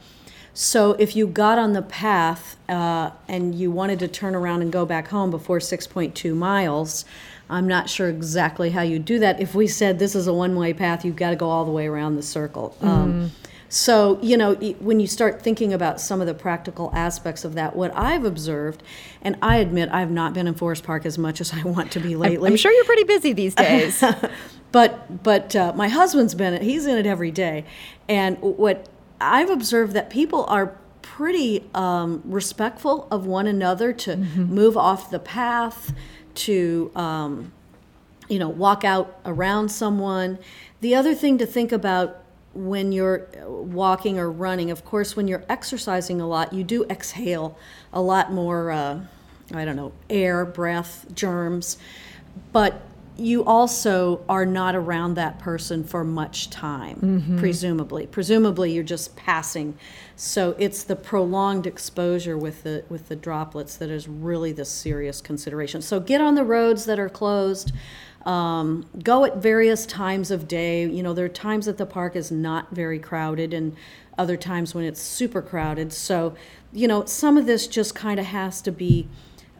So 0.55 0.92
if 0.92 1.14
you 1.14 1.29
got 1.29 1.59
on 1.59 1.72
the 1.72 1.83
path 1.83 2.57
uh, 2.68 3.11
and 3.29 3.55
you 3.55 3.70
wanted 3.70 4.01
to 4.01 4.09
turn 4.09 4.35
around 4.35 4.62
and 4.62 4.72
go 4.72 4.85
back 4.85 5.09
home 5.09 5.31
before 5.31 5.59
6.2 5.59 6.35
miles, 6.35 7.05
I'm 7.51 7.67
not 7.67 7.89
sure 7.89 8.09
exactly 8.09 8.71
how 8.71 8.83
you 8.83 8.99
do 8.99 9.19
that. 9.21 9.41
If 9.41 9.55
we 9.55 9.67
said 9.67 9.99
this 9.99 10.15
is 10.15 10.27
a 10.27 10.35
one-way 10.35 10.75
path, 10.75 11.05
you've 11.05 11.17
got 11.17 11.31
to 11.31 11.37
go 11.37 11.49
all 11.49 11.65
the 11.65 11.71
way 11.71 11.87
around 11.87 12.17
the 12.17 12.23
circle. 12.23 12.77
Um, 12.83 13.33
so 13.69 14.19
you 14.23 14.37
know, 14.37 14.55
when 14.55 14.99
you 15.01 15.07
start 15.07 15.43
thinking 15.43 15.73
about 15.73 16.01
some 16.01 16.21
of 16.21 16.27
the 16.27 16.35
practical 16.35 16.91
aspects 16.95 17.45
of 17.45 17.55
that, 17.55 17.77
what 17.77 17.95
I've 17.95 18.25
observed, 18.25 18.83
and 19.23 19.37
I 19.43 19.57
admit 19.59 19.91
I've 19.93 20.11
not 20.11 20.33
been 20.35 20.47
in 20.47 20.55
Forest 20.55 20.85
Park 20.85 21.05
as 21.05 21.19
much 21.19 21.41
as 21.41 21.53
I 21.53 21.63
want 21.63 21.93
to 21.93 22.01
be 22.01 22.17
lately. 22.17 22.51
I'm 22.51 22.57
sure 22.57 22.73
you're 22.73 22.85
pretty 22.85 23.05
busy 23.05 23.33
these 23.33 23.55
days. 23.55 24.03
but 24.73 25.23
but 25.23 25.55
uh, 25.55 25.73
my 25.75 25.89
husband's 25.89 26.35
been 26.35 26.55
it. 26.55 26.63
He's 26.63 26.87
in 26.87 26.97
it 26.97 27.07
every 27.07 27.31
day, 27.31 27.65
and 28.09 28.39
what 28.41 28.89
I've 29.21 29.51
observed 29.51 29.93
that 29.95 30.11
people 30.11 30.45
are 30.47 30.77
pretty 31.03 31.65
um, 31.75 32.23
respectful 32.25 33.09
of 33.11 33.27
one 33.27 33.47
another 33.47 33.93
to 33.93 34.17
move 34.17 34.77
off 34.77 35.11
the 35.11 35.19
path, 35.19 35.93
to 36.38 36.90
um, 36.94 37.53
you 38.29 38.38
know 38.38 38.48
walk 38.48 38.85
out 38.85 39.20
around 39.24 39.70
someone. 39.70 40.38
The 40.81 40.94
other 40.94 41.14
thing 41.14 41.38
to 41.38 41.46
think 41.46 41.72
about 41.72 42.22
when 42.55 42.92
you're 42.92 43.29
walking 43.46 44.18
or 44.18 44.31
running, 44.31 44.70
of 44.70 44.85
course, 44.85 45.14
when 45.16 45.29
you're 45.29 45.44
exercising 45.48 46.20
a 46.20 46.27
lot, 46.27 46.53
you 46.53 46.64
do 46.64 46.85
exhale 46.85 47.59
a 47.92 48.01
lot 48.01 48.33
more. 48.33 48.70
Uh, 48.70 49.01
I 49.55 49.64
don't 49.64 49.77
know, 49.77 49.92
air, 50.11 50.44
breath, 50.44 51.07
germs, 51.14 51.79
but 52.53 52.83
you 53.16 53.44
also 53.44 54.22
are 54.29 54.44
not 54.46 54.77
around 54.77 55.14
that 55.14 55.38
person 55.38 55.83
for 55.85 56.05
much 56.05 56.51
time, 56.51 57.37
presumably. 57.38 58.07
Presumably, 58.07 58.72
you're 58.72 58.85
just 58.85 59.16
passing. 59.16 59.77
So 60.20 60.57
it's 60.59 60.83
the 60.83 60.96
prolonged 60.96 61.64
exposure 61.64 62.37
with 62.37 62.64
the 62.64 62.85
with 62.88 63.07
the 63.07 63.14
droplets 63.14 63.76
that 63.76 63.88
is 63.88 64.09
really 64.09 64.50
the 64.50 64.64
serious 64.64 65.20
consideration. 65.20 65.81
So 65.81 66.00
get 66.00 66.20
on 66.20 66.35
the 66.35 66.42
roads 66.42 66.87
that 66.87 66.98
are 66.98 67.09
closed. 67.09 67.70
Um, 68.26 68.87
go 69.04 69.24
at 69.24 69.37
various 69.37 69.87
times 69.87 70.33
of 70.33 70.48
day. 70.48 70.85
You 70.85 71.04
know, 71.04 71.14
there 71.14 71.26
are 71.26 71.28
times 71.28 71.66
that 71.66 71.78
the 71.78 71.87
park 71.87 72.16
is 72.16 72.33
not 72.33 72.74
very 72.74 72.98
crowded, 72.98 73.54
and 73.54 73.76
other 74.18 74.37
times 74.37 74.74
when 74.74 74.85
it's 74.85 75.00
super 75.00 75.40
crowded. 75.40 75.92
So, 75.92 76.35
you 76.72 76.88
know, 76.88 77.04
some 77.04 77.38
of 77.38 77.46
this 77.46 77.68
just 77.68 77.94
kind 77.94 78.18
of 78.18 78.26
has 78.26 78.61
to 78.62 78.72
be 78.72 79.07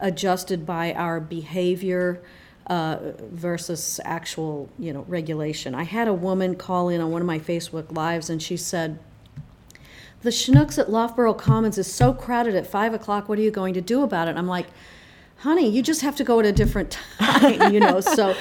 adjusted 0.01 0.65
by 0.65 0.91
our 0.91 1.21
behavior 1.21 2.21
uh, 2.67 3.13
versus 3.31 4.01
actual, 4.03 4.69
you 4.77 4.91
know, 4.91 5.05
regulation. 5.07 5.73
I 5.73 5.83
had 5.83 6.09
a 6.09 6.13
woman 6.13 6.55
call 6.55 6.89
in 6.89 6.99
on 6.99 7.11
one 7.11 7.21
of 7.21 7.27
my 7.27 7.39
Facebook 7.39 7.95
lives, 7.95 8.29
and 8.29 8.43
she 8.43 8.57
said, 8.57 8.99
"The 10.21 10.29
Schnucks 10.29 10.77
at 10.77 10.91
Loughborough 10.91 11.33
Commons 11.33 11.77
is 11.77 11.91
so 11.91 12.13
crowded 12.13 12.55
at 12.55 12.67
five 12.67 12.93
o'clock. 12.93 13.29
What 13.29 13.39
are 13.39 13.41
you 13.41 13.51
going 13.51 13.73
to 13.73 13.81
do 13.81 14.03
about 14.03 14.27
it?" 14.27 14.37
I'm 14.37 14.47
like. 14.47 14.67
Honey, 15.37 15.69
you 15.69 15.81
just 15.81 16.01
have 16.01 16.17
to 16.17 16.25
go 16.25 16.41
at 16.41 16.45
a 16.45 16.51
different 16.51 16.91
time, 17.17 17.73
you 17.73 17.79
know. 17.79 18.01
So 18.01 18.31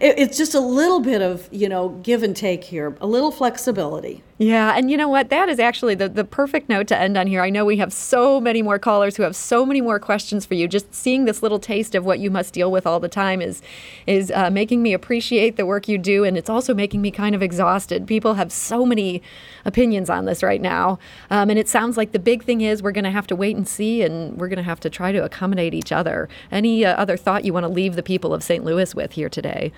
it, 0.00 0.18
it's 0.18 0.38
just 0.38 0.54
a 0.54 0.60
little 0.60 1.00
bit 1.00 1.20
of, 1.20 1.46
you 1.52 1.68
know, 1.68 1.90
give 2.02 2.22
and 2.22 2.34
take 2.34 2.64
here, 2.64 2.96
a 3.02 3.06
little 3.06 3.30
flexibility. 3.30 4.22
Yeah, 4.38 4.74
and 4.76 4.90
you 4.90 4.98
know 4.98 5.08
what? 5.08 5.30
That 5.30 5.48
is 5.48 5.58
actually 5.58 5.94
the, 5.94 6.10
the 6.10 6.22
perfect 6.24 6.68
note 6.68 6.88
to 6.88 6.98
end 6.98 7.16
on 7.16 7.26
here. 7.26 7.40
I 7.40 7.48
know 7.48 7.64
we 7.64 7.78
have 7.78 7.90
so 7.90 8.38
many 8.38 8.60
more 8.60 8.78
callers 8.78 9.16
who 9.16 9.22
have 9.22 9.34
so 9.34 9.64
many 9.64 9.80
more 9.80 9.98
questions 9.98 10.44
for 10.44 10.52
you. 10.52 10.68
Just 10.68 10.94
seeing 10.94 11.24
this 11.24 11.42
little 11.42 11.58
taste 11.58 11.94
of 11.94 12.04
what 12.04 12.18
you 12.18 12.30
must 12.30 12.52
deal 12.52 12.70
with 12.70 12.86
all 12.86 13.00
the 13.00 13.08
time 13.08 13.40
is 13.40 13.62
is 14.06 14.30
uh, 14.30 14.50
making 14.50 14.82
me 14.82 14.92
appreciate 14.92 15.56
the 15.56 15.64
work 15.64 15.88
you 15.88 15.96
do, 15.96 16.22
and 16.22 16.36
it's 16.36 16.50
also 16.50 16.74
making 16.74 17.00
me 17.00 17.10
kind 17.10 17.34
of 17.34 17.42
exhausted. 17.42 18.06
People 18.06 18.34
have 18.34 18.52
so 18.52 18.84
many 18.84 19.22
opinions 19.64 20.10
on 20.10 20.26
this 20.26 20.42
right 20.42 20.60
now, 20.60 20.98
um, 21.30 21.48
and 21.48 21.58
it 21.58 21.66
sounds 21.66 21.96
like 21.96 22.12
the 22.12 22.18
big 22.18 22.44
thing 22.44 22.60
is 22.60 22.82
we're 22.82 22.92
going 22.92 23.04
to 23.04 23.10
have 23.10 23.26
to 23.28 23.36
wait 23.36 23.56
and 23.56 23.66
see, 23.66 24.02
and 24.02 24.36
we're 24.36 24.48
going 24.48 24.58
to 24.58 24.62
have 24.62 24.80
to 24.80 24.90
try 24.90 25.12
to 25.12 25.24
accommodate 25.24 25.72
each 25.72 25.92
other. 25.92 26.28
Any 26.50 26.84
uh, 26.84 26.94
other 26.96 27.16
thought 27.16 27.46
you 27.46 27.54
want 27.54 27.64
to 27.64 27.72
leave 27.72 27.96
the 27.96 28.02
people 28.02 28.34
of 28.34 28.42
St. 28.42 28.62
Louis 28.62 28.94
with 28.94 29.12
here 29.12 29.30
today? 29.30 29.72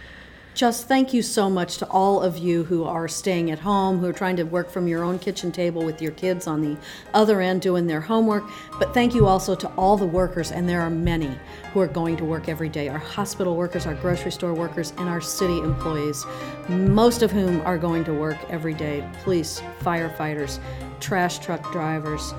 Just 0.59 0.89
thank 0.89 1.15
you 1.15 1.23
so 1.23 1.49
much 1.49 1.77
to 1.77 1.87
all 1.87 2.21
of 2.21 2.37
you 2.37 2.65
who 2.65 2.83
are 2.83 3.07
staying 3.07 3.53
at 3.53 3.61
home, 3.61 4.01
who 4.01 4.07
are 4.09 4.13
trying 4.13 4.35
to 4.35 4.43
work 4.43 4.69
from 4.71 4.89
your 4.89 5.05
own 5.05 5.21
kitchen 5.21 5.53
table 5.53 5.85
with 5.85 6.03
your 6.03 6.11
kids 6.11 6.49
on 6.49 6.61
the 6.61 6.77
other 7.15 7.41
end 7.41 7.63
doing 7.63 7.87
their 7.87 8.01
homework. 8.01 8.43
But 8.77 8.93
thank 8.93 9.15
you 9.15 9.29
also 9.29 9.55
to 9.55 9.69
all 9.77 9.97
the 9.97 10.05
workers, 10.05 10.51
and 10.51 10.69
there 10.69 10.81
are 10.81 10.91
many 10.91 11.31
who 11.73 11.79
are 11.79 11.87
going 11.87 12.17
to 12.17 12.25
work 12.25 12.49
every 12.49 12.69
day 12.69 12.89
our 12.89 12.99
hospital 12.99 13.55
workers, 13.55 13.87
our 13.87 13.95
grocery 13.95 14.33
store 14.33 14.53
workers, 14.53 14.93
and 14.99 15.09
our 15.09 15.21
city 15.21 15.59
employees, 15.59 16.27
most 16.69 17.23
of 17.23 17.31
whom 17.31 17.61
are 17.61 17.79
going 17.79 18.03
to 18.03 18.13
work 18.13 18.39
every 18.51 18.75
day 18.75 19.09
police, 19.23 19.63
firefighters, 19.83 20.59
trash 20.99 21.39
truck 21.39 21.71
drivers. 21.71 22.35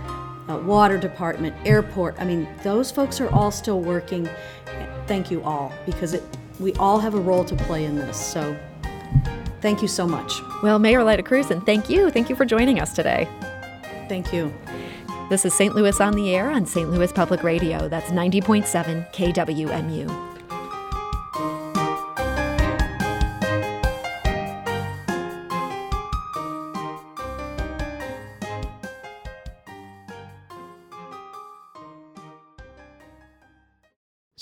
Uh, 0.50 0.58
water 0.66 0.98
department, 0.98 1.56
airport. 1.64 2.16
I 2.20 2.26
mean, 2.26 2.50
those 2.64 2.92
folks 2.92 3.22
are 3.22 3.30
all 3.30 3.52
still 3.52 3.80
working. 3.80 4.28
Thank 5.06 5.32
you 5.32 5.42
all 5.44 5.72
because 5.86 6.14
it 6.14 6.24
we 6.60 6.74
all 6.74 7.00
have 7.00 7.14
a 7.14 7.20
role 7.20 7.44
to 7.46 7.56
play 7.56 7.86
in 7.86 7.96
this. 7.96 8.18
So 8.18 8.58
Thank 9.62 9.82
you 9.82 9.88
so 9.88 10.08
much. 10.08 10.42
Well, 10.64 10.80
Mayor 10.80 11.04
Lyda 11.04 11.24
and 11.52 11.66
thank 11.66 11.90
you. 11.90 12.10
Thank 12.10 12.30
you 12.30 12.36
for 12.36 12.46
joining 12.46 12.80
us 12.80 12.94
today. 12.94 13.28
Thank 14.08 14.34
you. 14.34 14.54
This 15.30 15.46
is 15.46 15.54
St. 15.54 15.76
Louis 15.76 16.00
on 16.02 16.14
the 16.14 16.34
Air 16.34 16.50
on 16.50 16.66
St. 16.66 16.90
Louis 16.90 17.12
Public 17.12 17.44
Radio. 17.44 17.88
That's 17.88 18.10
90.7 18.10 19.14
KWMU. 19.14 20.29